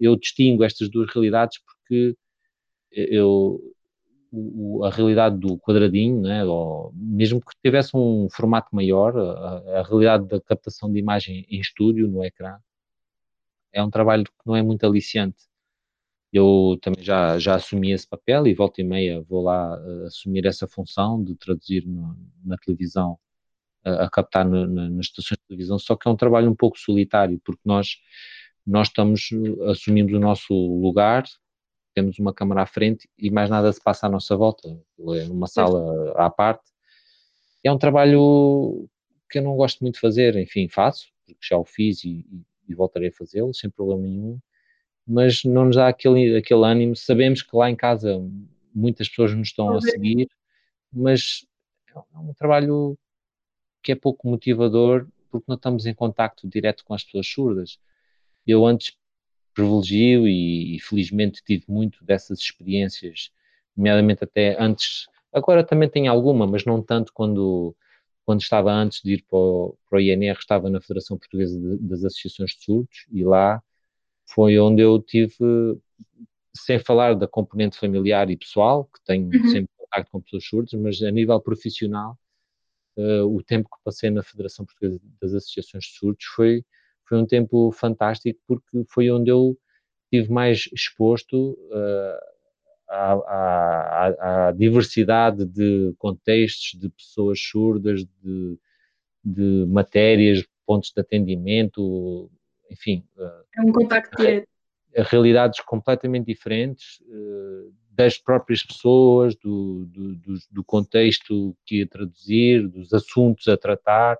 Eu 0.00 0.16
distingo 0.16 0.64
estas 0.64 0.88
duas 0.88 1.12
realidades 1.12 1.58
porque 1.62 2.16
eu, 2.90 3.60
o, 4.32 4.82
a 4.84 4.90
realidade 4.90 5.36
do 5.36 5.58
quadradinho, 5.58 6.22
né, 6.22 6.44
ou 6.44 6.90
mesmo 6.94 7.40
que 7.40 7.54
tivesse 7.62 7.94
um 7.94 8.28
formato 8.30 8.74
maior, 8.74 9.16
a, 9.16 9.80
a, 9.80 9.82
realidade 9.82 10.26
da 10.26 10.40
captação 10.40 10.90
de 10.90 10.98
imagem 10.98 11.46
em 11.50 11.60
estúdio, 11.60 12.08
no 12.08 12.24
ecrã, 12.24 12.56
é 13.72 13.82
um 13.82 13.90
trabalho 13.90 14.24
que 14.24 14.46
não 14.46 14.56
é 14.56 14.62
muito 14.62 14.84
aliciante. 14.84 15.44
Eu 16.32 16.78
também 16.80 17.04
já, 17.04 17.38
já 17.38 17.56
assumi 17.56 17.92
esse 17.92 18.08
papel 18.08 18.46
e 18.46 18.54
volta 18.54 18.80
e 18.80 18.84
meia 18.84 19.22
vou 19.22 19.42
lá 19.42 19.78
uh, 19.78 20.06
assumir 20.06 20.46
essa 20.46 20.66
função 20.66 21.22
de 21.22 21.34
traduzir 21.36 21.86
no, 21.86 22.16
na 22.44 22.56
televisão, 22.56 23.18
uh, 23.86 24.02
a 24.02 24.10
captar 24.10 24.44
no, 24.44 24.66
na, 24.66 24.88
nas 24.88 25.06
estações 25.06 25.38
de 25.38 25.46
televisão, 25.46 25.78
só 25.78 25.96
que 25.96 26.08
é 26.08 26.10
um 26.10 26.16
trabalho 26.16 26.50
um 26.50 26.54
pouco 26.54 26.78
solitário, 26.78 27.40
porque 27.44 27.62
nós, 27.64 27.96
nós 28.66 28.88
estamos, 28.88 29.28
assumimos 29.68 30.12
o 30.12 30.18
nosso 30.18 30.54
lugar, 30.54 31.24
temos 31.94 32.18
uma 32.18 32.32
câmara 32.32 32.62
à 32.62 32.66
frente 32.66 33.08
e 33.18 33.30
mais 33.30 33.50
nada 33.50 33.70
se 33.72 33.82
passa 33.82 34.06
à 34.06 34.10
nossa 34.10 34.36
volta, 34.36 34.68
é 34.68 35.24
uma 35.30 35.46
sala 35.46 36.12
à 36.16 36.30
parte. 36.30 36.64
É 37.64 37.70
um 37.70 37.78
trabalho 37.78 38.88
que 39.30 39.38
eu 39.38 39.42
não 39.42 39.56
gosto 39.56 39.80
muito 39.80 39.94
de 39.94 40.00
fazer, 40.00 40.36
enfim, 40.36 40.68
faço, 40.68 41.08
porque 41.26 41.38
já 41.42 41.58
o 41.58 41.64
fiz 41.64 42.04
e, 42.04 42.26
e, 42.68 42.74
voltarei 42.74 43.08
a 43.08 43.12
fazê-lo, 43.12 43.54
sem 43.54 43.70
problema 43.70 44.02
nenhum, 44.02 44.38
mas 45.06 45.44
não 45.44 45.66
nos 45.66 45.76
dá 45.76 45.88
aquele, 45.88 46.36
aquele 46.36 46.64
ânimo. 46.64 46.96
Sabemos 46.96 47.42
que 47.42 47.56
lá 47.56 47.70
em 47.70 47.76
casa 47.76 48.18
muitas 48.74 49.08
pessoas 49.08 49.34
nos 49.34 49.48
estão 49.48 49.74
a 49.74 49.80
seguir, 49.80 50.28
mas 50.92 51.46
é 51.94 52.18
um 52.18 52.32
trabalho 52.34 52.98
que 53.82 53.92
é 53.92 53.94
pouco 53.94 54.28
motivador 54.28 55.06
porque 55.30 55.46
não 55.48 55.56
estamos 55.56 55.86
em 55.86 55.94
contacto 55.94 56.46
direto 56.46 56.84
com 56.84 56.94
as 56.94 57.02
pessoas 57.02 57.26
surdas. 57.26 57.78
Eu 58.46 58.66
antes 58.66 58.96
privilegio 59.54 60.26
e, 60.26 60.76
e, 60.76 60.80
felizmente 60.80 61.42
tive 61.44 61.64
muito 61.68 62.04
dessas 62.04 62.38
experiências, 62.38 63.30
nomeadamente 63.76 64.24
até 64.24 64.56
antes, 64.62 65.06
agora 65.32 65.64
também 65.64 65.88
tenho 65.88 66.10
alguma, 66.10 66.46
mas 66.46 66.64
não 66.64 66.82
tanto 66.82 67.12
quando, 67.12 67.74
quando 68.24 68.40
estava 68.40 68.72
antes 68.72 69.00
de 69.02 69.14
ir 69.14 69.24
para 69.28 69.38
o, 69.38 69.76
para 69.88 69.98
o 69.98 70.00
INR, 70.00 70.38
estava 70.38 70.70
na 70.70 70.80
Federação 70.80 71.18
Portuguesa 71.18 71.58
de, 71.58 71.78
das 71.78 72.04
Associações 72.04 72.52
de 72.52 72.64
Surdos 72.64 73.06
e 73.10 73.24
lá 73.24 73.62
foi 74.26 74.58
onde 74.58 74.82
eu 74.82 75.00
tive, 75.00 75.34
sem 76.54 76.78
falar 76.78 77.14
da 77.14 77.26
componente 77.26 77.76
familiar 77.78 78.30
e 78.30 78.36
pessoal, 78.36 78.84
que 78.84 79.02
tenho 79.04 79.26
uhum. 79.26 79.48
sempre 79.48 79.70
contato 79.76 80.10
com 80.10 80.20
pessoas 80.20 80.44
surdas, 80.44 80.72
mas 80.74 81.02
a 81.02 81.10
nível 81.10 81.40
profissional, 81.40 82.18
uh, 82.96 83.26
o 83.26 83.42
tempo 83.42 83.68
que 83.68 83.82
passei 83.84 84.10
na 84.10 84.22
Federação 84.22 84.64
Portuguesa 84.64 85.00
das 85.20 85.34
Associações 85.34 85.84
de 85.84 85.90
Surdos 85.98 86.24
foi 86.24 86.64
foi 87.12 87.18
um 87.18 87.26
tempo 87.26 87.70
fantástico 87.72 88.40
porque 88.46 88.84
foi 88.88 89.10
onde 89.10 89.30
eu 89.30 89.54
estive 90.10 90.32
mais 90.32 90.66
exposto 90.72 91.52
uh, 91.52 92.31
à, 92.92 93.12
à, 93.12 94.48
à, 94.48 94.52
diversidade 94.52 95.44
de 95.46 95.94
contextos, 95.98 96.78
de 96.78 96.88
pessoas 96.90 97.40
surdas, 97.40 98.04
de, 98.22 98.58
de 99.24 99.64
matérias, 99.66 100.44
pontos 100.66 100.92
de 100.94 101.00
atendimento, 101.00 102.30
enfim. 102.70 103.04
Uh, 103.16 103.44
é 103.56 103.62
um 103.62 103.72
contacto 103.72 104.16
direto. 104.16 104.48
Realidades 104.94 105.60
completamente 105.60 106.26
diferentes 106.26 107.00
uh, 107.00 107.72
das 107.90 108.18
próprias 108.18 108.62
pessoas, 108.62 109.34
do, 109.36 109.86
do, 109.86 110.14
do, 110.16 110.34
do 110.50 110.64
contexto 110.64 111.56
que 111.64 111.78
ia 111.78 111.86
traduzir, 111.86 112.68
dos 112.68 112.92
assuntos 112.92 113.48
a 113.48 113.56
tratar, 113.56 114.18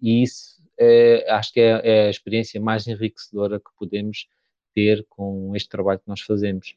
e 0.00 0.22
isso 0.22 0.60
é, 0.76 1.30
acho 1.30 1.52
que 1.52 1.60
é, 1.60 1.80
é, 1.84 2.06
a 2.06 2.10
experiência 2.10 2.60
mais 2.60 2.88
enriquecedora 2.88 3.60
que 3.60 3.70
podemos 3.78 4.26
ter 4.74 5.06
com 5.08 5.54
este 5.54 5.68
trabalho 5.68 6.00
que 6.00 6.08
nós 6.08 6.20
fazemos. 6.20 6.76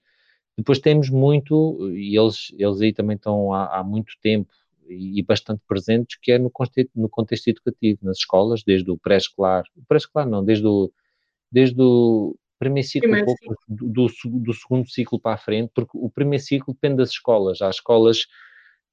Depois 0.58 0.80
temos 0.80 1.10
muito, 1.10 1.90
e 1.92 2.18
eles, 2.18 2.54
eles 2.58 2.82
aí 2.82 2.94
também 2.94 3.16
estão 3.16 3.54
há, 3.54 3.80
há 3.80 3.84
muito 3.84 4.14
tempo 4.22 4.50
e, 4.88 5.20
e, 5.20 5.24
bastante 5.24 5.62
presentes, 5.68 6.18
que 6.22 6.32
é 6.32 6.40
no 6.40 6.50
contexto, 6.50 6.92
no 6.96 7.10
contexto 7.10 7.48
educativo, 7.50 8.00
nas 8.04 8.18
escolas, 8.18 8.64
desde 8.64 8.90
o 8.90 8.98
pré-escolar, 8.98 9.66
pré-escolar 9.88 10.28
não, 10.28 10.44
desde 10.44 10.66
o, 10.66 10.92
desde 11.52 11.82
o 11.82 12.38
primeiro 12.58 12.88
ciclo, 12.88 13.10
primeiro 13.10 13.32
um 13.32 13.36
pouco, 13.36 13.64
do, 13.68 13.88
do, 13.90 14.08
do, 14.40 14.54
segundo 14.54 14.90
ciclo 14.90 15.20
para 15.20 15.36
a 15.36 15.38
frente, 15.38 15.72
porque 15.76 15.98
o 15.98 16.10
primeiro 16.10 16.44
ciclo 16.44 16.74
depende 16.74 16.98
das 16.98 17.10
escolas. 17.10 17.62
Há 17.62 17.70
escolas 17.70 18.26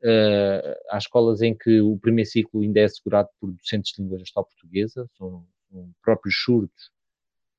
Uh, 0.05 0.75
há 0.91 0.99
escolas 0.99 1.43
em 1.43 1.57
que 1.57 1.81
o 1.81 1.97
primeiro 1.97 2.29
ciclo 2.29 2.61
ainda 2.61 2.81
é 2.81 2.85
assegurado 2.85 3.29
por 3.41 3.53
docentes 3.53 3.93
de 3.93 4.03
língua 4.03 4.19
gestual 4.19 4.45
portuguesa, 4.45 5.09
são, 5.17 5.47
são 5.71 5.95
próprios 6.03 6.43
surdos, 6.43 6.91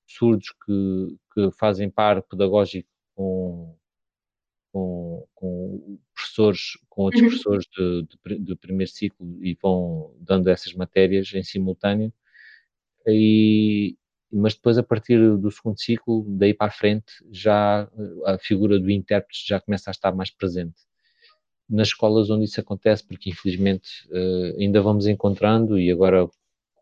surdos 0.06 0.54
que, 0.66 1.18
que 1.34 1.52
fazem 1.58 1.90
par 1.90 2.22
pedagógico 2.22 2.90
com, 3.16 3.78
com, 4.74 5.28
com 5.36 6.00
professores, 6.16 6.80
com 6.90 7.04
outros 7.04 7.22
uhum. 7.22 7.30
professores 7.30 7.66
de, 7.78 8.08
de, 8.26 8.40
de, 8.40 8.56
primeiro 8.56 8.92
ciclo 8.92 9.38
e 9.40 9.56
vão 9.62 10.16
dando 10.20 10.50
essas 10.50 10.74
matérias 10.74 11.32
em 11.36 11.44
simultâneo. 11.44 12.12
E, 13.08 13.96
mas 14.32 14.56
depois, 14.56 14.80
a 14.80 14.84
partir 14.84 15.38
do 15.38 15.52
segundo 15.52 15.80
ciclo, 15.80 16.26
daí 16.28 16.56
para 16.56 16.68
a 16.68 16.72
frente, 16.72 17.14
já 17.32 17.88
a 18.26 18.38
figura 18.40 18.80
do 18.80 18.90
intérprete 18.90 19.48
já 19.48 19.62
começa 19.62 19.92
a 19.92 19.94
estar 19.94 20.12
mais 20.16 20.32
presente. 20.32 20.82
nas 21.70 21.90
escolas 21.90 22.32
onde 22.32 22.46
isso 22.46 22.60
acontece, 22.60 23.06
porque 23.06 23.30
infelizmente 23.30 24.08
uh, 24.10 24.60
ainda 24.60 24.82
vamos 24.82 25.06
encontrando 25.06 25.80
e 25.80 25.92
agora 25.92 26.28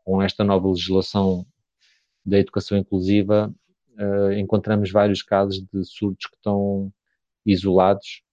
com 0.06 0.22
esta 0.22 0.44
nova 0.44 0.70
legislação 0.70 1.46
da 2.26 2.40
educação 2.40 2.78
inclusiva 2.78 3.54
uh, 3.98 4.32
encontramos 4.34 4.92
vários 4.92 5.22
casos 5.22 5.62
de 5.72 5.84
surdos 5.84 6.26
que 6.28 6.36
estão 6.36 6.92
isolados, 7.46 8.24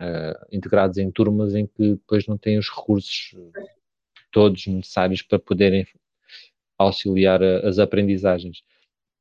uh, 0.00 0.46
integrados 0.50 0.98
em 0.98 1.10
turmas 1.10 1.54
em 1.54 1.66
que 1.66 1.94
depois 1.94 2.26
não 2.26 2.36
têm 2.36 2.58
os 2.58 2.68
recursos 2.68 3.34
todos 4.30 4.66
necessários 4.66 5.22
para 5.22 5.38
poderem 5.38 5.86
auxiliar 6.78 7.42
a, 7.42 7.68
as 7.68 7.78
aprendizagens. 7.78 8.62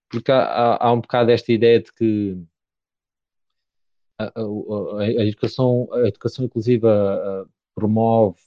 Porque 0.09 0.31
há, 0.31 0.43
há, 0.43 0.87
há 0.87 0.93
um 0.93 1.01
bocado 1.01 1.31
esta 1.31 1.51
ideia 1.51 1.81
de 1.81 1.91
que 1.93 2.37
a, 4.19 4.25
a, 4.25 5.01
a, 5.01 5.25
educação, 5.25 5.89
a 5.91 6.07
educação 6.07 6.45
inclusiva 6.45 7.49
promove 7.73 8.39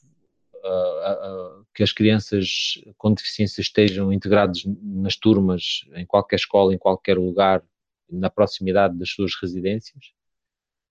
que 1.75 1.83
as 1.83 1.93
crianças 1.93 2.83
com 2.97 3.15
deficiência 3.15 3.61
estejam 3.61 4.13
integradas 4.13 4.65
nas 4.83 5.17
turmas, 5.17 5.85
em 5.95 6.05
qualquer 6.05 6.37
escola, 6.37 6.75
em 6.75 6.79
qualquer 6.79 7.17
lugar, 7.17 7.63
na 8.11 8.29
proximidade 8.29 8.99
das 8.99 9.11
suas 9.11 9.33
residências, 9.41 10.13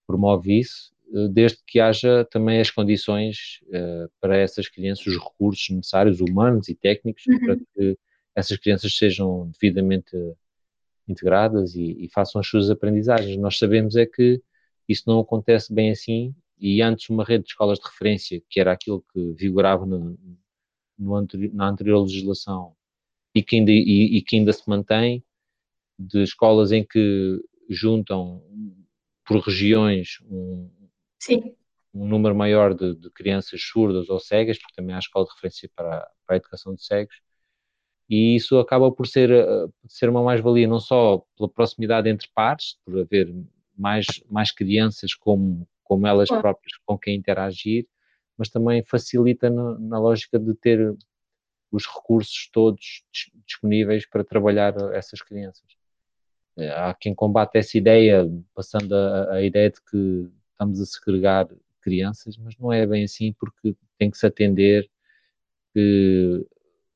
promove 0.08 0.60
isso, 0.60 0.92
eh, 1.14 1.28
desde 1.28 1.60
que 1.68 1.80
haja 1.80 2.26
também 2.32 2.60
as 2.60 2.72
condições 2.72 3.60
uh, 3.68 4.10
para 4.20 4.38
essas 4.38 4.68
crianças, 4.68 5.06
os 5.06 5.18
recursos 5.18 5.70
necessários, 5.70 6.20
humanos 6.20 6.70
e 6.70 6.76
técnicos, 6.76 7.24
uhum. 7.28 7.40
para 7.40 7.56
que 7.58 7.98
essas 8.36 8.58
crianças 8.58 8.98
sejam 8.98 9.52
devidamente 9.52 10.16
integradas 11.08 11.76
e, 11.76 12.06
e, 12.06 12.10
façam 12.10 12.40
as 12.42 12.48
suas 12.48 12.70
aprendizagens. 12.70 13.38
Nós 13.38 13.58
sabemos 13.58 13.96
é 13.96 14.06
que 14.06 14.42
isso 14.88 15.04
não 15.08 15.20
acontece 15.20 15.74
bem 15.74 15.92
assim 15.92 16.36
e 16.60 16.82
antes 16.82 17.10
uma 17.10 17.24
rede 17.24 17.46
de 17.46 17.50
escolas 17.52 17.80
de 17.80 17.86
referência, 17.86 18.42
que 18.50 18.60
era 18.60 18.72
aquilo 18.72 19.04
que 19.14 19.34
vigorava 19.34 19.86
no, 19.86 20.18
no 20.98 21.16
anteri 21.16 21.50
na 21.54 21.70
anterior 21.70 22.02
legislação 22.02 22.76
e 23.34 23.44
que, 23.44 23.58
ainda, 23.58 23.72
e, 23.72 24.18
e 24.18 24.22
que 24.22 24.36
ainda 24.36 24.52
se 24.52 24.68
mantém, 24.68 25.24
de 25.98 26.24
escolas 26.24 26.72
em 26.72 26.84
que 26.84 27.40
juntam 27.70 28.44
por 29.28 29.42
regiões 29.42 30.20
um, 30.32 30.70
um 31.94 32.08
número 32.08 32.34
maior 32.34 32.74
de, 32.74 32.96
de, 32.96 33.10
crianças 33.12 33.62
surdas 33.62 34.10
ou 34.10 34.20
cegas, 34.20 34.58
porque 34.58 34.76
também 34.76 34.96
há 34.96 35.00
escola 35.00 35.26
de 35.26 35.34
referência 35.34 35.70
para, 35.76 36.10
para 36.26 36.36
a 36.36 36.38
educação 36.38 36.74
de 36.74 36.84
cegos, 36.84 37.16
e 38.10 38.36
isso 38.36 38.58
acaba 38.58 38.90
por 38.90 39.06
ser, 39.06 39.30
uh, 39.32 39.72
ser 39.88 40.10
uma 40.10 40.24
mais-valia 40.24 40.68
não 40.68 40.80
só 40.80 41.26
pela 41.36 41.50
proximidade 41.50 42.10
entre 42.10 42.30
pares, 42.34 42.78
por 42.86 42.98
haver 43.00 43.34
mais, 43.78 44.06
mais 44.30 44.52
crianças 44.52 45.14
como, 45.14 45.68
como 45.84 46.08
elas 46.08 46.30
próprias 46.30 46.78
com 46.86 46.98
quem 46.98 47.18
interagir, 47.18 47.86
mas 48.38 48.50
também 48.50 48.82
facilita 48.84 49.50
no, 49.50 49.78
na 49.78 50.00
lógica 50.00 50.40
de 50.40 50.54
ter 50.56 50.96
os 51.70 51.86
recursos 51.86 52.50
todos 52.52 53.04
disponíveis 53.46 54.08
para 54.08 54.24
trabalhar 54.24 54.74
essas 54.94 55.22
crianças. 55.22 55.77
Eh, 56.58 56.70
há 56.72 56.94
quem 56.94 57.14
combate 57.14 57.58
essa 57.58 57.78
ideia, 57.78 58.28
passando 58.56 58.94
a, 58.94 59.36
a 59.36 59.44
ideia 59.44 59.70
de 59.70 59.80
que 59.82 60.30
estamos 60.52 60.82
a 60.82 60.86
segregar 60.86 61.48
crianças, 61.82 62.38
mas 62.38 62.58
não 62.58 62.74
é 62.74 62.86
bem 62.86 63.04
assim, 63.04 63.34
porque 63.34 63.76
tem 63.98 64.10
que 64.12 64.18
se 64.18 64.26
atender 64.26 64.90
que 65.74 66.46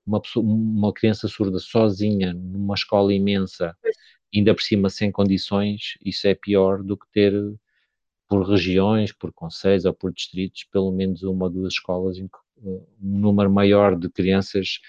uma, 0.06 0.20
pessoa, 0.20 0.46
uma 0.46 0.92
criança 0.92 1.28
surda 1.28 1.60
sozinha 1.60 2.34
numa 2.34 2.74
escola 2.74 3.14
imensa, 3.14 3.78
ainda 4.34 4.54
por 4.54 4.62
cima 4.62 4.90
sem 4.90 5.12
condições, 5.12 5.98
isso 6.04 6.28
é 6.28 6.34
pior 6.36 6.84
do 6.84 6.98
que 6.98 7.06
ter 7.12 7.34
por 8.28 8.44
regiões, 8.50 9.12
por 9.12 9.32
conselhos 9.34 9.86
ou 9.86 9.94
por 9.94 10.12
distritos, 10.14 10.64
pelo 10.64 10.92
menos 10.92 11.22
uma 11.22 11.46
ou 11.46 11.52
duas 11.52 11.74
escolas 11.74 12.18
em 12.18 12.28
que 12.28 12.38
uh, 12.64 12.88
um 13.02 13.20
número 13.20 13.52
maior 13.52 13.96
de 13.96 14.10
crianças 14.10 14.80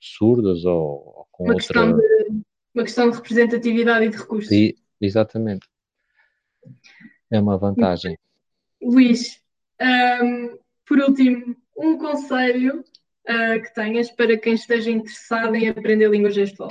surdas 0.00 0.64
ou, 0.64 0.74
ou 0.74 1.28
com 1.30 1.44
uma 1.44 1.54
outra... 1.54 1.92
De, 1.92 2.44
uma 2.74 2.84
questão 2.84 3.08
de 3.08 3.16
representatividade 3.16 4.06
e 4.06 4.08
de 4.10 4.16
recursos. 4.16 4.50
E, 4.50 4.76
exatamente. 5.00 5.66
É 7.30 7.40
uma 7.40 7.56
vantagem. 7.56 8.18
Luís, 8.82 9.40
um, 10.22 10.58
por 10.86 10.98
último, 10.98 11.56
um 11.76 11.96
conselho 11.98 12.80
uh, 12.80 13.62
que 13.62 13.74
tenhas 13.74 14.10
para 14.10 14.36
quem 14.36 14.54
esteja 14.54 14.90
interessado 14.90 15.54
em 15.54 15.68
aprender 15.68 16.10
língua 16.10 16.30
gestual? 16.30 16.70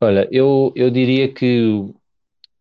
Olha, 0.00 0.28
eu, 0.30 0.72
eu 0.76 0.90
diria 0.90 1.32
que 1.32 1.92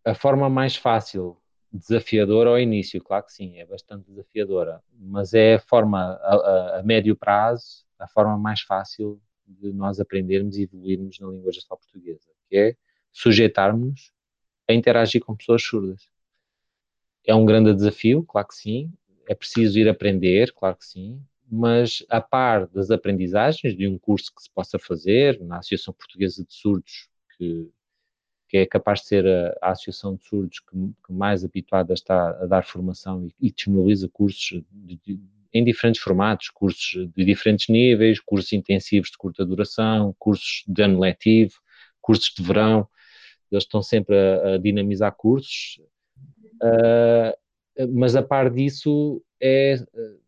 a 0.06 0.13
forma 0.13 0.49
mais 0.49 0.76
fácil 0.76 1.38
desafiadora 1.71 2.52
ao 2.52 2.60
início, 2.60 3.02
claro 3.02 3.26
que 3.26 3.34
sim, 3.34 3.58
é 3.58 3.65
bastante 3.65 4.08
desafiadora, 4.08 4.82
mas 4.95 5.34
é 5.34 5.56
a 5.56 5.60
forma 5.60 5.99
a, 6.21 6.36
a, 6.36 6.80
a, 6.80 6.84
médio 6.84 7.15
prazo, 7.15 7.84
a 7.97 8.08
forma 8.08 8.38
mais 8.38 8.62
fácil 8.62 9.19
de 9.47 9.73
nós 9.73 9.99
aprendermos 9.99 10.56
e 10.56 10.63
evoluirmos 10.63 11.19
na 11.19 11.28
língua 11.28 11.52
gestual 11.52 11.80
portuguesa, 11.80 12.30
que 12.54 12.58
é 12.58 12.76
sujeitarmos 13.12 14.12
a 14.70 14.74
interagir 14.74 15.22
com 15.22 15.36
pessoas 15.36 15.63
surdas. 15.63 16.08
É 17.26 17.34
um 17.34 17.46
grande 17.46 17.74
desafio, 17.74 18.24
claro 18.24 18.48
que 18.48 18.56
sim, 18.56 18.94
é 19.28 19.34
preciso 19.34 19.80
ir 19.80 19.89
aprender, 19.89 20.54
claro 20.54 20.76
que 20.76 20.86
sim, 20.86 21.20
mas 21.50 22.06
a 22.10 22.22
par 22.22 22.68
das 22.68 22.92
aprendizagens 22.92 23.76
de 23.76 23.88
um 23.88 23.98
curso 23.98 24.32
que 24.36 24.44
se 24.44 24.52
possa 24.52 24.78
fazer 24.78 25.42
na 25.42 25.58
Associação 25.58 25.96
Portuguesa 25.96 26.46
de 26.46 26.54
Surdos, 26.54 27.10
que 27.36 27.72
que 28.48 28.58
é 28.58 28.68
capaz 28.68 29.00
de 29.00 29.08
ser 29.08 29.26
a, 29.26 29.58
a 29.63 29.72
Associação 29.72 30.16
de 30.16 30.24
Surdos 30.26 30.60
que, 30.60 30.78
que, 30.78 31.12
mais 31.12 31.44
habituada 31.44 31.92
está 31.92 32.30
a 32.39 32.46
dar 32.46 32.63
formação 32.63 33.26
e, 33.26 33.48
e 33.48 33.52
disponibiliza 33.52 34.08
cursos 34.08 34.62
de, 34.72 34.96
de, 35.04 35.20
em 35.52 35.63
diferentes 35.63 36.00
formatos, 36.00 36.52
cursos 36.52 37.10
de 37.16 37.26
diferentes 37.26 37.68
níveis, 37.68 38.20
cursos 38.20 38.54
intensivos 38.54 39.10
de 39.10 39.18
curta 39.18 39.44
duração, 39.44 40.16
cursos 40.20 40.63
de 40.68 40.84
ano 40.84 41.00
letivo, 41.00 41.56
cursos 42.04 42.32
de 42.36 42.44
verão, 42.44 42.88
eles 43.52 43.63
estão 43.63 43.82
sempre 43.82 44.16
a, 44.16 44.54
a 44.54 44.58
dinamizar 44.58 45.16
cursos, 45.16 45.80
uh, 46.62 47.88
mas 47.94 48.16
a 48.16 48.22
par 48.22 48.52
disso 48.52 49.24
é 49.42 49.76
uh, 49.76 50.22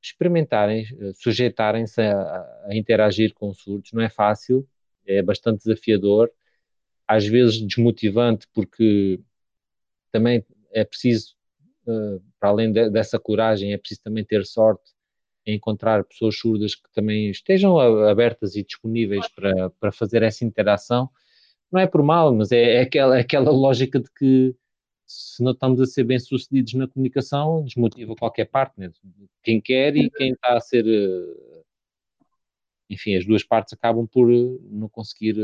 experimentarem, 0.00 0.86
sujeitarem-se 1.14 2.00
a, 2.00 2.64
a 2.66 2.74
interagir 2.74 3.34
com 3.34 3.52
surdos, 3.52 3.92
não 3.92 4.02
é 4.02 4.08
fácil, 4.08 4.66
é 5.06 5.22
bastante 5.22 5.64
desafiador, 5.64 6.30
às 7.06 7.26
vezes 7.26 7.60
desmotivante, 7.60 8.46
porque 8.52 9.20
também 10.12 10.44
é 10.72 10.84
preciso, 10.84 11.34
uh, 11.86 12.22
para 12.38 12.50
além 12.50 12.72
de, 12.72 12.90
dessa 12.90 13.18
coragem, 13.18 13.72
é 13.72 13.78
preciso 13.78 14.02
também 14.02 14.24
ter 14.24 14.44
sorte 14.46 14.92
encontrar 15.46 16.04
pessoas 16.04 16.38
surdas 16.38 16.74
que 16.74 16.90
também 16.92 17.30
estejam 17.30 17.78
abertas 17.78 18.56
e 18.56 18.62
disponíveis 18.62 19.28
para, 19.28 19.70
para 19.70 19.92
fazer 19.92 20.22
essa 20.22 20.44
interação. 20.44 21.10
Não 21.70 21.80
é 21.80 21.86
por 21.86 22.02
mal, 22.02 22.34
mas 22.34 22.52
é, 22.52 22.76
é 22.76 22.80
aquela, 22.82 23.16
é 23.16 23.20
aquela 23.20 23.50
lógica 23.50 24.00
de 24.00 24.10
que 24.12 24.54
se 25.06 25.42
não 25.42 25.52
estamos 25.52 25.80
a 25.80 25.86
ser 25.86 26.04
bem-sucedidos 26.04 26.74
na 26.74 26.88
comunicação, 26.88 27.64
desmotiva 27.64 28.16
qualquer 28.16 28.46
partner. 28.46 28.92
Quem 29.42 29.60
quer 29.60 29.96
e 29.96 30.10
quem 30.10 30.32
está 30.32 30.56
a 30.56 30.60
ser. 30.60 30.86
Eh, 30.86 31.62
enfim, 32.90 33.16
as 33.16 33.26
duas 33.26 33.42
partes 33.42 33.74
acabam 33.74 34.06
por 34.06 34.32
eh, 34.32 34.58
não 34.70 34.88
conseguir 34.88 35.36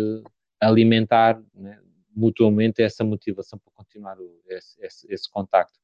alimentar 0.60 1.42
né, 1.54 1.80
mutuamente 2.14 2.82
essa 2.82 3.04
motivação 3.04 3.58
para 3.58 3.72
continuar 3.72 4.16
esse, 4.46 4.80
esse, 4.84 5.12
esse, 5.12 5.30
contacto. 5.30 5.78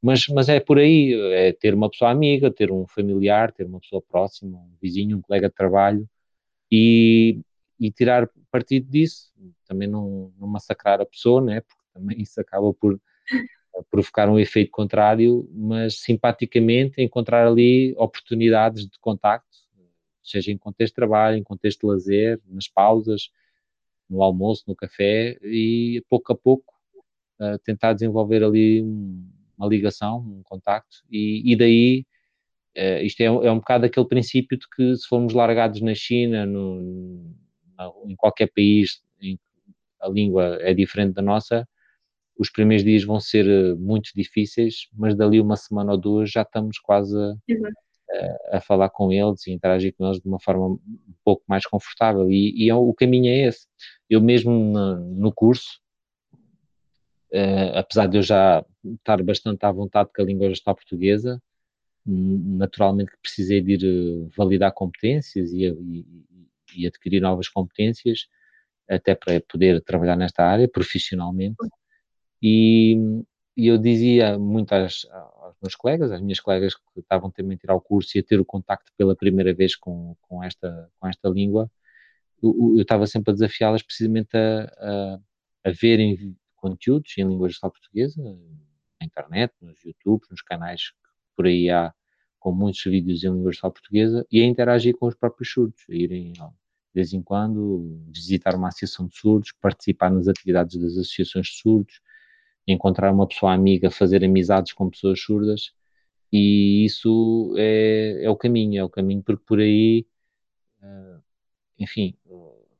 Mas, 0.00 0.28
mas 0.28 0.48
é 0.48 0.60
por 0.60 0.78
aí, 0.78 1.12
é 1.32 1.52
ter 1.52 1.74
uma 1.74 1.90
pessoa 1.90 2.10
amiga, 2.10 2.52
ter 2.52 2.70
um 2.70 2.86
familiar, 2.86 3.52
ter 3.52 3.66
uma 3.66 3.80
pessoa 3.80 4.00
próxima, 4.00 4.58
um 4.58 4.76
vizinho, 4.80 5.18
um 5.18 5.20
colega 5.20 5.48
de 5.48 5.54
trabalho 5.54 6.08
e, 6.70 7.40
e 7.80 7.90
tirar 7.90 8.30
partido 8.50 8.88
disso, 8.88 9.32
também 9.66 9.88
não, 9.88 10.32
não 10.38 10.46
massacrar 10.46 11.00
a 11.00 11.06
pessoa, 11.06 11.40
né, 11.40 11.60
porque 11.62 11.82
também 11.92 12.20
isso 12.20 12.40
acaba 12.40 12.72
por 12.72 13.00
provocar 13.90 14.28
um 14.28 14.38
efeito 14.38 14.70
contrário, 14.70 15.48
mas 15.52 16.00
simpaticamente 16.00 17.00
encontrar 17.00 17.46
ali 17.46 17.94
oportunidades 17.96 18.86
de 18.86 18.98
contacto, 18.98 19.46
seja 20.22 20.52
em 20.52 20.58
contexto 20.58 20.92
de 20.92 20.96
trabalho, 20.96 21.36
em 21.36 21.42
contexto 21.42 21.80
de 21.80 21.86
lazer, 21.86 22.40
nas 22.46 22.68
pausas, 22.68 23.30
no 24.08 24.22
almoço, 24.22 24.64
no 24.66 24.74
café, 24.74 25.38
e 25.42 26.02
pouco 26.08 26.32
a 26.32 26.36
pouco 26.36 26.74
uh, 27.40 27.58
tentar 27.60 27.92
desenvolver 27.92 28.42
ali 28.42 28.82
um, 28.82 29.28
uma 29.58 29.68
ligação, 29.68 30.18
um 30.18 30.42
contacto, 30.44 30.98
e, 31.10 31.52
e 31.52 31.56
daí 31.56 32.06
uh, 32.76 33.04
isto 33.04 33.20
é, 33.20 33.24
é, 33.24 33.50
um 33.50 33.58
bocado 33.58 33.86
aquele 33.86 34.06
princípio 34.06 34.56
de 34.56 34.66
que 34.68 34.96
se 34.96 35.06
formos 35.06 35.34
largados 35.34 35.80
na 35.80 35.94
China, 35.94 36.46
no, 36.46 37.34
na, 37.76 37.90
em 38.06 38.16
qualquer 38.16 38.50
país 38.54 39.02
em 39.20 39.36
que 39.36 39.42
a 40.00 40.08
língua 40.08 40.58
é 40.60 40.72
diferente 40.72 41.14
da 41.14 41.22
nossa, 41.22 41.66
os 42.38 42.50
primeiros 42.50 42.84
dias 42.84 43.02
vão 43.02 43.18
ser 43.18 43.46
ah, 43.48 43.74
muito 43.76 44.10
difíceis, 44.14 44.88
mas 44.96 45.16
dali 45.16 45.40
uma 45.40 45.56
semana 45.56 45.92
ou 45.92 45.98
duas 45.98 46.30
já 46.30 46.42
estamos 46.42 46.78
quase 46.78 47.16
a, 47.18 48.56
a, 48.58 48.60
falar 48.60 48.90
com 48.90 49.12
eles 49.12 49.46
e 49.46 49.52
interagir 49.52 49.92
com 49.96 50.06
eles 50.06 50.20
de 50.20 50.28
uma 50.28 50.38
forma 50.38 50.66
um 50.68 50.80
pouco 51.24 51.42
mais 51.48 51.66
confortável. 51.66 52.30
E, 52.30 52.54
e 52.56 52.70
é, 52.70 52.74
o 52.74 52.94
caminho 52.94 53.26
é 53.26 53.48
esse. 53.48 53.66
Eu 54.08 54.20
mesmo 54.20 54.52
no, 54.52 54.96
no 55.16 55.32
curso, 55.32 55.80
apesar 57.74 58.06
de 58.06 58.18
eu 58.18 58.22
já 58.22 58.64
estar 58.84 59.22
bastante 59.22 59.64
à 59.64 59.72
vontade 59.72 60.10
com 60.14 60.22
a 60.22 60.24
língua 60.24 60.48
gestual 60.48 60.76
portuguesa, 60.76 61.40
naturalmente 62.06 63.10
que 63.12 63.18
precisei 63.20 63.60
de 63.60 63.72
ir 63.72 63.84
eh, 63.84 64.28
validar 64.36 64.72
competências 64.72 65.52
e, 65.52 65.66
e, 65.66 66.06
e, 66.76 66.86
adquirir 66.86 67.20
novas 67.20 67.48
competências, 67.48 68.26
até 68.88 69.14
para 69.14 69.40
poder 69.42 69.82
trabalhar 69.82 70.16
nesta 70.16 70.44
área 70.44 70.68
profissionalmente. 70.68 71.56
E, 72.42 72.96
e 73.56 73.66
eu 73.66 73.78
dizia 73.78 74.38
muito 74.38 74.72
às, 74.72 75.04
aos 75.10 75.56
meus 75.62 75.74
colegas, 75.74 76.10
às 76.12 76.20
minhas 76.22 76.40
colegas 76.40 76.74
que 76.74 77.00
estavam 77.00 77.30
também 77.30 77.56
a 77.56 77.58
tirar 77.58 77.74
o 77.74 77.80
curso 77.80 78.16
e 78.16 78.20
a 78.20 78.22
ter 78.24 78.40
o 78.40 78.44
contacto 78.44 78.92
pela 78.96 79.16
primeira 79.16 79.52
vez 79.54 79.76
com, 79.76 80.16
com, 80.22 80.42
esta, 80.42 80.90
com 80.98 81.08
esta 81.08 81.28
língua, 81.28 81.70
eu, 82.42 82.74
eu 82.76 82.82
estava 82.82 83.06
sempre 83.06 83.32
a 83.32 83.34
desafiá-las 83.34 83.82
precisamente 83.82 84.36
a, 84.36 84.64
a, 84.78 85.20
a 85.64 85.70
verem 85.72 86.36
conteúdos 86.58 87.16
em 87.16 87.26
língua 87.26 87.48
gestual 87.48 87.72
portuguesa, 87.72 88.22
na 89.00 89.06
internet, 89.06 89.54
nos 89.60 89.82
YouTube, 89.84 90.22
nos 90.30 90.42
canais 90.42 90.90
que 90.90 90.96
por 91.36 91.46
aí 91.46 91.70
há 91.70 91.92
com 92.38 92.52
muitos 92.52 92.82
vídeos 92.84 93.24
em 93.24 93.32
língua 93.32 93.52
gestual 93.52 93.72
portuguesa 93.72 94.26
e 94.30 94.40
a 94.40 94.46
interagir 94.46 94.96
com 94.96 95.06
os 95.06 95.14
próprios 95.14 95.50
surdos, 95.50 95.84
a 95.88 95.94
irem 95.94 96.32
de 96.32 96.42
vez 96.94 97.12
em 97.12 97.22
quando 97.22 98.00
visitar 98.08 98.54
uma 98.54 98.68
associação 98.68 99.06
de 99.06 99.16
surdos, 99.16 99.52
participar 99.60 100.10
nas 100.10 100.26
atividades 100.26 100.80
das 100.80 100.92
associações 100.92 101.46
de 101.46 101.52
surdos, 101.58 102.00
encontrar 102.66 103.12
uma 103.12 103.26
pessoa 103.26 103.52
amiga, 103.52 103.90
fazer 103.90 104.24
amizades 104.24 104.72
com 104.72 104.90
pessoas 104.90 105.20
surdas 105.20 105.72
e 106.32 106.84
isso 106.84 107.54
é, 107.56 108.24
é 108.24 108.30
o 108.30 108.36
caminho, 108.36 108.80
é 108.80 108.84
o 108.84 108.90
caminho 108.90 109.22
porque 109.22 109.44
por 109.46 109.60
aí, 109.60 110.06
eh, 110.82 111.18
enfim, 111.78 112.16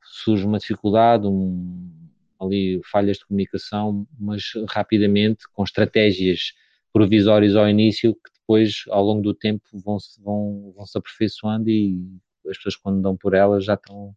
surge 0.02 0.44
uma 0.44 0.58
dificuldade, 0.58 1.26
um, 1.26 1.90
ali 2.40 2.80
falhas 2.90 3.18
de 3.18 3.26
comunicação, 3.26 4.06
mas 4.18 4.44
rapidamente, 4.68 5.44
com 5.52 5.64
estratégias 5.64 6.52
provisórias 6.92 7.56
ao 7.56 7.68
início, 7.68 8.14
que 8.14 8.30
depois, 8.40 8.84
ao 8.88 9.04
longo 9.04 9.22
do 9.22 9.34
tempo, 9.34 9.62
vão 9.74 9.98
se, 9.98 10.20
vão, 10.22 10.72
vão 10.74 10.86
se 10.86 10.96
aperfeiçoando 10.96 11.68
e 11.68 11.98
as 12.48 12.56
pessoas, 12.56 12.76
quando 12.76 13.02
dão 13.02 13.16
por 13.16 13.34
elas, 13.34 13.64
já 13.64 13.74
estão 13.74 14.14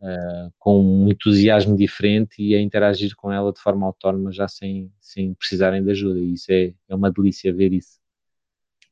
uh, 0.00 0.52
com 0.58 0.80
um 0.80 1.08
entusiasmo 1.08 1.76
diferente 1.76 2.42
e 2.42 2.54
a 2.54 2.60
interagir 2.60 3.14
com 3.16 3.32
ela 3.32 3.52
de 3.52 3.60
forma 3.60 3.86
autónoma, 3.86 4.32
já 4.32 4.46
sem, 4.48 4.92
sem 5.00 5.34
precisarem 5.34 5.82
de 5.82 5.90
ajuda. 5.90 6.18
E 6.18 6.34
isso 6.34 6.52
é, 6.52 6.74
é 6.88 6.94
uma 6.94 7.10
delícia 7.10 7.52
ver 7.52 7.72
isso. 7.72 7.98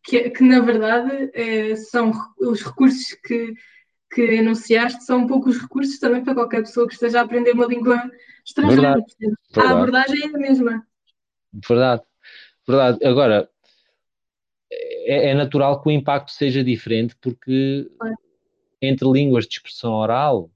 Que, 0.04 0.30
que 0.30 0.42
na 0.44 0.60
verdade 0.60 1.30
é, 1.34 1.74
são 1.76 2.12
os 2.40 2.62
recursos 2.62 3.12
que 3.24 3.54
que 4.10 4.22
enunciaste 4.22 5.04
são 5.04 5.20
um 5.20 5.26
pouco 5.26 5.48
os 5.48 5.58
recursos 5.58 5.98
também 5.98 6.22
para 6.24 6.34
qualquer 6.34 6.62
pessoa 6.62 6.86
que 6.86 6.94
esteja 6.94 7.20
a 7.20 7.22
aprender 7.22 7.52
uma 7.52 7.66
língua 7.66 8.10
estrangeira. 8.44 8.94
Verdade, 8.94 9.16
verdade. 9.18 9.38
A 9.56 9.70
abordagem 9.70 10.22
é 10.22 10.26
a 10.26 10.38
mesma. 10.38 10.86
Verdade, 11.52 12.02
verdade. 12.66 13.04
Agora, 13.04 13.50
é, 14.70 15.30
é 15.30 15.34
natural 15.34 15.80
que 15.80 15.88
o 15.88 15.92
impacto 15.92 16.30
seja 16.32 16.62
diferente 16.62 17.16
porque 17.20 17.90
é. 18.02 18.88
entre 18.88 19.08
línguas 19.10 19.46
de 19.46 19.54
expressão 19.54 19.92
oral, 19.92 20.50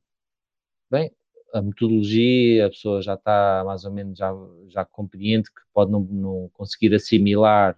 bem, 0.91 1.13
a 1.53 1.61
metodologia, 1.61 2.67
a 2.67 2.71
pessoa 2.71 3.03
já 3.03 3.15
está 3.15 3.63
mais 3.65 3.85
ou 3.85 3.93
menos 3.93 4.19
já, 4.19 4.33
já 4.69 4.85
compreende 4.85 5.51
que 5.51 5.61
pode 5.73 5.91
não, 5.91 6.01
não 6.01 6.51
conseguir 6.53 6.95
assimilar 6.95 7.77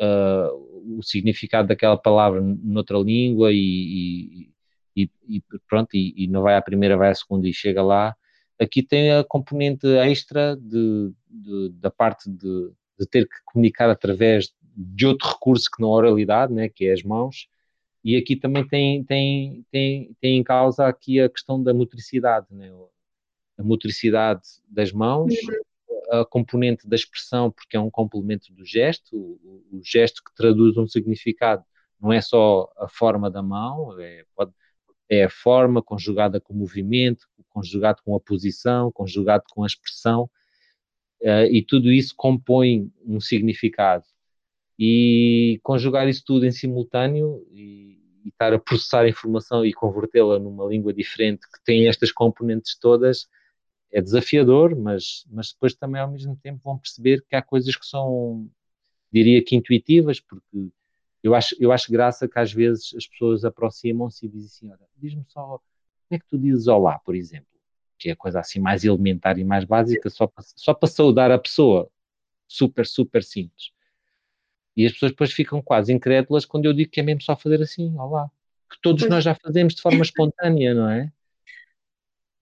uh, 0.00 0.98
o 0.98 1.02
significado 1.02 1.68
daquela 1.68 1.96
palavra 1.96 2.40
noutra 2.40 2.98
língua 2.98 3.52
e, 3.52 3.56
e, 3.56 4.50
e 4.96 5.42
pronto, 5.68 5.94
e, 5.94 6.14
e, 6.16 6.26
não 6.26 6.42
vai 6.42 6.56
à 6.56 6.62
primeira, 6.62 6.96
vai 6.96 7.10
à 7.10 7.14
segunda 7.14 7.46
e 7.46 7.52
chega 7.52 7.82
lá. 7.82 8.16
Aqui 8.58 8.82
tem 8.82 9.12
a 9.12 9.22
componente 9.22 9.86
extra 9.86 10.56
de, 10.56 11.12
de 11.28 11.68
da 11.74 11.90
parte 11.90 12.30
de, 12.30 12.72
de, 12.98 13.06
ter 13.06 13.28
que 13.28 13.36
comunicar 13.44 13.90
através 13.90 14.54
de 14.74 15.06
outro 15.06 15.28
recurso 15.28 15.70
que 15.70 15.82
não 15.82 15.90
a 15.90 15.96
oralidade, 15.96 16.52
né, 16.52 16.68
que 16.68 16.86
é 16.86 16.92
as 16.92 17.02
mãos, 17.02 17.48
e 18.02 18.16
aqui 18.16 18.36
também 18.36 18.66
tem, 18.66 19.04
tem, 19.04 19.66
tem, 19.70 20.16
tem 20.20 20.38
em 20.38 20.44
causa 20.44 20.86
aqui 20.86 21.20
a 21.20 21.28
questão 21.28 21.62
da 21.62 21.74
motricidade, 21.74 22.46
né, 22.50 22.70
a 23.58 23.62
motricidade 23.62 24.42
das 24.68 24.92
mãos, 24.92 25.34
a 26.10 26.24
componente 26.24 26.88
da 26.88 26.96
expressão, 26.96 27.50
porque 27.50 27.76
é 27.76 27.80
um 27.80 27.90
complemento 27.90 28.52
do 28.52 28.64
gesto, 28.64 29.16
o, 29.16 29.64
o 29.72 29.80
gesto 29.82 30.22
que 30.22 30.34
traduz 30.34 30.76
um 30.76 30.86
significado 30.86 31.64
não 32.00 32.12
é 32.12 32.20
só 32.20 32.70
a 32.76 32.88
forma 32.88 33.30
da 33.30 33.42
mão, 33.42 33.98
é, 33.98 34.24
pode, 34.34 34.52
é 35.08 35.24
a 35.24 35.30
forma 35.30 35.82
conjugada 35.82 36.40
com 36.40 36.52
o 36.52 36.56
movimento, 36.56 37.26
conjugado 37.48 38.02
com 38.04 38.14
a 38.14 38.20
posição, 38.20 38.90
conjugado 38.92 39.44
com 39.50 39.62
a 39.62 39.66
expressão, 39.66 40.24
uh, 41.22 41.46
e 41.50 41.62
tudo 41.62 41.92
isso 41.92 42.14
compõe 42.16 42.90
um 43.04 43.20
significado. 43.20 44.04
E 44.78 45.58
conjugar 45.62 46.08
isso 46.08 46.22
tudo 46.24 46.44
em 46.44 46.50
simultâneo 46.50 47.46
e, 47.50 47.98
e 48.24 48.28
estar 48.28 48.52
a 48.52 48.58
processar 48.58 49.02
a 49.02 49.08
informação 49.08 49.64
e 49.64 49.72
convertê-la 49.72 50.38
numa 50.38 50.66
língua 50.66 50.92
diferente 50.92 51.46
que 51.50 51.64
tem 51.64 51.88
estas 51.88 52.12
componentes 52.12 52.76
todas 52.78 53.26
é 53.92 54.02
desafiador, 54.02 54.76
mas, 54.76 55.24
mas 55.30 55.52
depois 55.52 55.74
também 55.74 56.00
ao 56.00 56.10
mesmo 56.10 56.36
tempo 56.36 56.60
vão 56.62 56.76
perceber 56.76 57.24
que 57.28 57.34
há 57.34 57.40
coisas 57.40 57.74
que 57.74 57.86
são, 57.86 58.50
diria 59.10 59.42
que 59.42 59.56
intuitivas, 59.56 60.20
porque 60.20 60.68
eu 61.26 61.34
acho, 61.34 61.56
eu 61.58 61.72
acho 61.72 61.90
graça 61.90 62.28
que 62.28 62.38
às 62.38 62.52
vezes 62.52 62.94
as 62.96 63.04
pessoas 63.04 63.44
aproximam-se 63.44 64.24
e 64.24 64.28
dizem 64.28 64.46
assim: 64.46 64.70
olha, 64.70 64.88
diz-me 64.96 65.24
só, 65.26 65.42
como 65.42 65.60
é 66.12 66.18
que 66.20 66.26
tu 66.28 66.38
dizes 66.38 66.68
olá, 66.68 67.00
por 67.00 67.16
exemplo? 67.16 67.48
Que 67.98 68.10
é 68.10 68.12
a 68.12 68.16
coisa 68.16 68.38
assim 68.38 68.60
mais 68.60 68.84
elementar 68.84 69.36
e 69.36 69.42
mais 69.42 69.64
básica, 69.64 70.08
só 70.08 70.28
para, 70.28 70.44
só 70.54 70.72
para 70.72 70.88
saudar 70.88 71.32
a 71.32 71.38
pessoa. 71.38 71.90
Super, 72.46 72.86
super 72.86 73.24
simples. 73.24 73.72
E 74.76 74.86
as 74.86 74.92
pessoas 74.92 75.10
depois 75.10 75.32
ficam 75.32 75.60
quase 75.60 75.92
incrédulas 75.92 76.44
quando 76.44 76.66
eu 76.66 76.72
digo 76.72 76.92
que 76.92 77.00
é 77.00 77.02
mesmo 77.02 77.22
só 77.22 77.34
fazer 77.34 77.60
assim, 77.60 77.92
olá. 77.98 78.30
Que 78.70 78.80
todos 78.80 79.08
nós 79.08 79.24
já 79.24 79.34
fazemos 79.34 79.74
de 79.74 79.82
forma 79.82 80.02
espontânea, 80.02 80.74
não 80.74 80.88
é? 80.88 81.12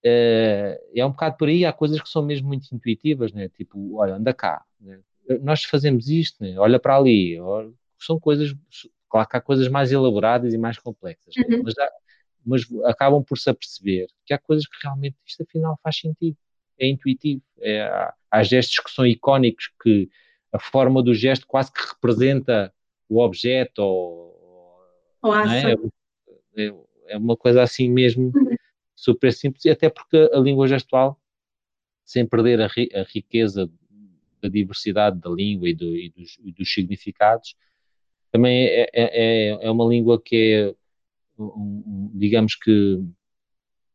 É, 0.03 0.79
é 0.95 1.03
um 1.03 1.09
bocado 1.09 1.37
por 1.37 1.47
aí, 1.47 1.65
há 1.65 1.73
coisas 1.73 1.99
que 1.99 2.09
são 2.09 2.23
mesmo 2.23 2.47
muito 2.47 2.67
intuitivas, 2.71 3.33
né? 3.33 3.49
Tipo, 3.49 3.95
olha, 3.95 4.13
anda 4.13 4.31
cá. 4.31 4.63
Né? 4.79 4.99
Nós 5.41 5.63
fazemos 5.63 6.07
isto, 6.07 6.43
né? 6.43 6.59
olha 6.59 6.79
para 6.79 6.95
ali, 6.95 7.39
olha, 7.39 7.73
são 8.05 8.19
coisas, 8.19 8.55
claro 9.09 9.27
que 9.27 9.37
há 9.37 9.41
coisas 9.41 9.67
mais 9.67 9.91
elaboradas 9.91 10.53
e 10.53 10.57
mais 10.57 10.77
complexas, 10.77 11.33
uhum. 11.37 11.63
mas, 11.63 11.77
há, 11.77 11.91
mas, 12.45 12.61
acabam 12.85 13.23
por 13.23 13.37
se 13.37 13.49
aperceber 13.49 14.07
que 14.25 14.33
há 14.33 14.37
coisas 14.37 14.67
que 14.67 14.77
realmente 14.81 15.15
isto 15.25 15.43
afinal 15.43 15.79
faz 15.83 15.97
sentido, 15.97 16.37
é 16.77 16.87
intuitivo, 16.87 17.41
é, 17.59 17.81
há, 17.81 18.13
há 18.31 18.43
gestos 18.43 18.79
que 18.79 18.91
são 18.91 19.05
icónicos, 19.05 19.71
que 19.81 20.09
a 20.51 20.59
forma 20.59 21.03
do 21.03 21.13
gesto 21.13 21.45
quase 21.47 21.71
que 21.71 21.81
representa 21.81 22.73
o 23.09 23.19
objeto 23.19 23.79
ou, 23.79 24.79
ou 25.21 25.35
é? 25.35 25.73
é? 26.57 26.73
é? 27.07 27.17
uma 27.17 27.35
coisa 27.35 27.61
assim 27.61 27.89
mesmo 27.89 28.31
uhum. 28.35 28.55
super 28.95 29.33
simples, 29.33 29.65
e 29.65 29.69
até 29.69 29.89
porque 29.89 30.29
a 30.33 30.39
língua 30.39 30.67
gestual, 30.67 31.19
sem 32.03 32.25
perder 32.25 32.61
a, 32.61 32.67
ri, 32.67 32.89
a 32.93 33.03
riqueza 33.03 33.69
da 34.41 34.49
diversidade 34.49 35.19
da 35.19 35.29
língua 35.29 35.69
e, 35.69 35.73
do, 35.73 35.95
e, 35.95 36.09
dos, 36.09 36.37
e 36.43 36.51
dos 36.51 36.71
significados, 36.71 37.55
também 38.35 38.65
é, 38.65 38.81
é, 38.81 38.89
é, 38.93 39.49
é 39.61 39.71
uma 39.71 39.85
língua 39.85 40.21
que 40.21 40.35
é, 40.53 40.75
digamos 42.13 42.53
que, 42.55 43.01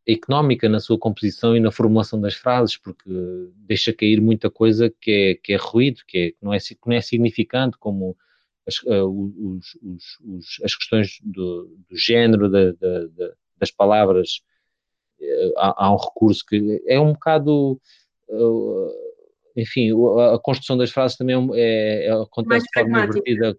económica 0.08 0.66
na 0.66 0.80
sua 0.80 0.98
composição 0.98 1.54
e 1.54 1.60
na 1.60 1.70
formulação 1.70 2.18
das 2.18 2.34
frases, 2.34 2.74
porque 2.74 3.10
deixa 3.54 3.92
cair 3.92 4.18
muita 4.18 4.50
coisa 4.50 4.90
que 4.98 5.10
é, 5.10 5.34
que 5.34 5.52
é 5.52 5.56
ruído, 5.56 6.00
que, 6.08 6.18
é, 6.18 6.30
que, 6.30 6.38
não, 6.40 6.54
é, 6.54 6.58
que 6.58 6.78
não 6.86 6.96
é 6.96 7.02
significante, 7.02 7.76
como 7.78 8.16
as, 8.66 8.78
uh, 8.84 9.06
os, 9.06 9.74
os, 9.82 10.18
os, 10.24 10.46
as 10.64 10.74
questões 10.74 11.18
do, 11.22 11.76
do 11.88 11.96
género 11.96 12.50
da, 12.50 12.72
da, 12.72 13.06
da, 13.08 13.32
das 13.58 13.70
palavras. 13.70 14.40
Uh, 15.20 15.52
há, 15.58 15.84
há, 15.84 15.92
um 15.92 15.98
recurso 15.98 16.44
que 16.46 16.82
é 16.86 16.98
um 16.98 17.12
bocado. 17.12 17.78
Uh, 18.26 18.90
enfim, 19.54 19.90
a, 20.18 20.34
a, 20.34 20.38
construção 20.38 20.78
das 20.78 20.90
frases 20.90 21.18
também 21.18 21.36
é, 21.54 22.06
é 22.06 22.10
acontece 22.12 22.66
de 22.66 22.80
forma 22.80 23.04
invertida 23.04 23.54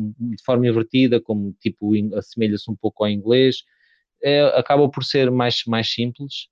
de 0.00 0.42
forma 0.44 0.66
invertida, 0.66 1.20
como 1.20 1.52
tipo 1.60 1.92
assemelha-se 2.16 2.70
um 2.70 2.76
pouco 2.76 3.04
ao 3.04 3.10
inglês, 3.10 3.64
é, 4.22 4.42
acaba 4.58 4.88
por 4.88 5.04
ser 5.04 5.30
mais, 5.30 5.64
mais 5.66 5.92
simples, 5.92 6.48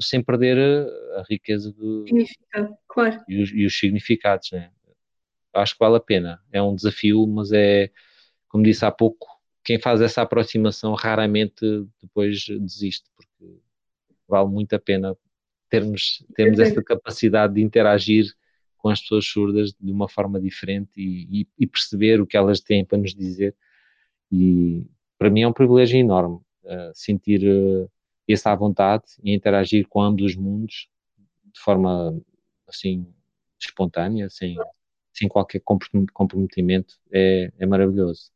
sem 0.00 0.22
perder 0.22 0.58
a, 0.58 1.20
a 1.20 1.24
riqueza 1.28 1.72
do 1.72 2.06
significado, 2.06 2.76
claro. 2.86 3.20
E 3.28 3.42
os, 3.42 3.50
e 3.50 3.64
os 3.64 3.78
significados, 3.78 4.50
né? 4.52 4.70
Acho 5.54 5.72
que 5.74 5.80
vale 5.80 5.96
a 5.96 6.00
pena. 6.00 6.40
É 6.52 6.62
um 6.62 6.74
desafio, 6.74 7.26
mas 7.26 7.50
é, 7.52 7.90
como 8.48 8.62
disse 8.62 8.84
há 8.84 8.90
pouco, 8.90 9.26
quem 9.64 9.78
faz 9.78 10.00
essa 10.00 10.22
aproximação 10.22 10.94
raramente 10.94 11.86
depois 12.00 12.46
desiste, 12.46 13.10
porque 13.16 13.60
vale 14.28 14.48
muito 14.48 14.74
a 14.74 14.78
pena 14.78 15.16
termos, 15.68 16.24
termos 16.34 16.58
essa 16.58 16.82
capacidade 16.82 17.54
de 17.54 17.62
interagir 17.62 18.32
com 18.88 18.92
as 18.92 19.02
pessoas 19.02 19.26
surdas 19.26 19.74
de 19.78 19.92
uma 19.92 20.08
forma 20.08 20.40
diferente 20.40 20.90
e, 20.96 21.42
e, 21.42 21.48
e, 21.58 21.66
perceber 21.66 22.22
o 22.22 22.26
que 22.26 22.38
elas 22.38 22.58
têm 22.58 22.86
para 22.86 22.96
nos 22.96 23.14
dizer. 23.14 23.54
E 24.32 24.86
para 25.18 25.28
mim 25.28 25.42
é 25.42 25.48
um 25.48 25.52
privilégio 25.52 25.98
enorme 25.98 26.36
uh, 26.64 26.90
sentir 26.94 27.42
uh, 27.46 27.90
essa 28.26 28.54
vontade 28.54 29.04
e 29.22 29.34
interagir 29.34 29.86
com 29.88 30.00
ambos 30.00 30.24
os 30.24 30.36
mundos 30.36 30.88
de 31.52 31.60
forma 31.60 32.18
assim 32.66 33.06
espontânea, 33.60 34.30
sem, 34.30 34.56
sem 35.12 35.28
qualquer 35.28 35.60
comprometimento, 35.60 36.94
é, 37.12 37.52
é 37.58 37.66
maravilhoso. 37.66 38.30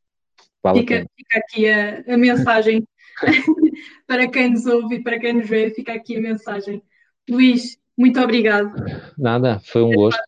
Vale 0.62 0.80
fica, 0.80 1.06
fica, 1.16 1.38
aqui 1.38 1.66
a, 1.66 2.00
a 2.14 2.16
mensagem 2.18 2.86
para 4.06 4.28
quem 4.28 4.50
nos 4.50 4.66
ouve 4.66 4.96
e 4.96 5.02
para 5.02 5.18
quem 5.18 5.32
nos 5.32 5.48
vê, 5.48 5.70
fica 5.70 5.94
aqui 5.94 6.16
a 6.16 6.20
mensagem. 6.20 6.82
Luís, 7.28 7.78
muito 7.96 8.20
obrigado. 8.20 8.72
Nada, 9.18 9.60
foi 9.64 9.82
um 9.82 9.92
gosto. 9.92 10.20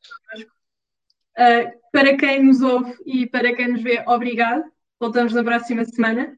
Uh, 1.37 1.72
para 1.90 2.16
quem 2.16 2.44
nos 2.44 2.61
ouve 2.61 2.94
e 3.07 3.27
para 3.27 3.55
quem 3.55 3.68
nos 3.68 3.83
vê, 3.83 4.03
obrigado. 4.07 4.64
Voltamos 5.00 5.33
na 5.33 5.42
próxima 5.42 5.85
semana. 5.85 6.37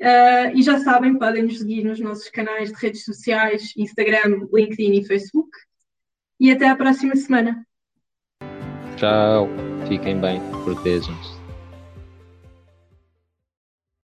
Uh, 0.00 0.56
e 0.56 0.62
já 0.62 0.78
sabem, 0.80 1.18
podem 1.18 1.44
nos 1.44 1.58
seguir 1.58 1.84
nos 1.84 2.00
nossos 2.00 2.28
canais 2.28 2.72
de 2.72 2.78
redes 2.78 3.04
sociais, 3.04 3.72
Instagram, 3.76 4.48
LinkedIn 4.52 4.92
e 4.98 5.04
Facebook. 5.04 5.50
E 6.40 6.50
até 6.50 6.68
à 6.68 6.76
próxima 6.76 7.14
semana. 7.14 7.64
Tchau, 8.96 9.48
fiquem 9.88 10.20
bem, 10.20 10.40
protejam-se. 10.64 11.43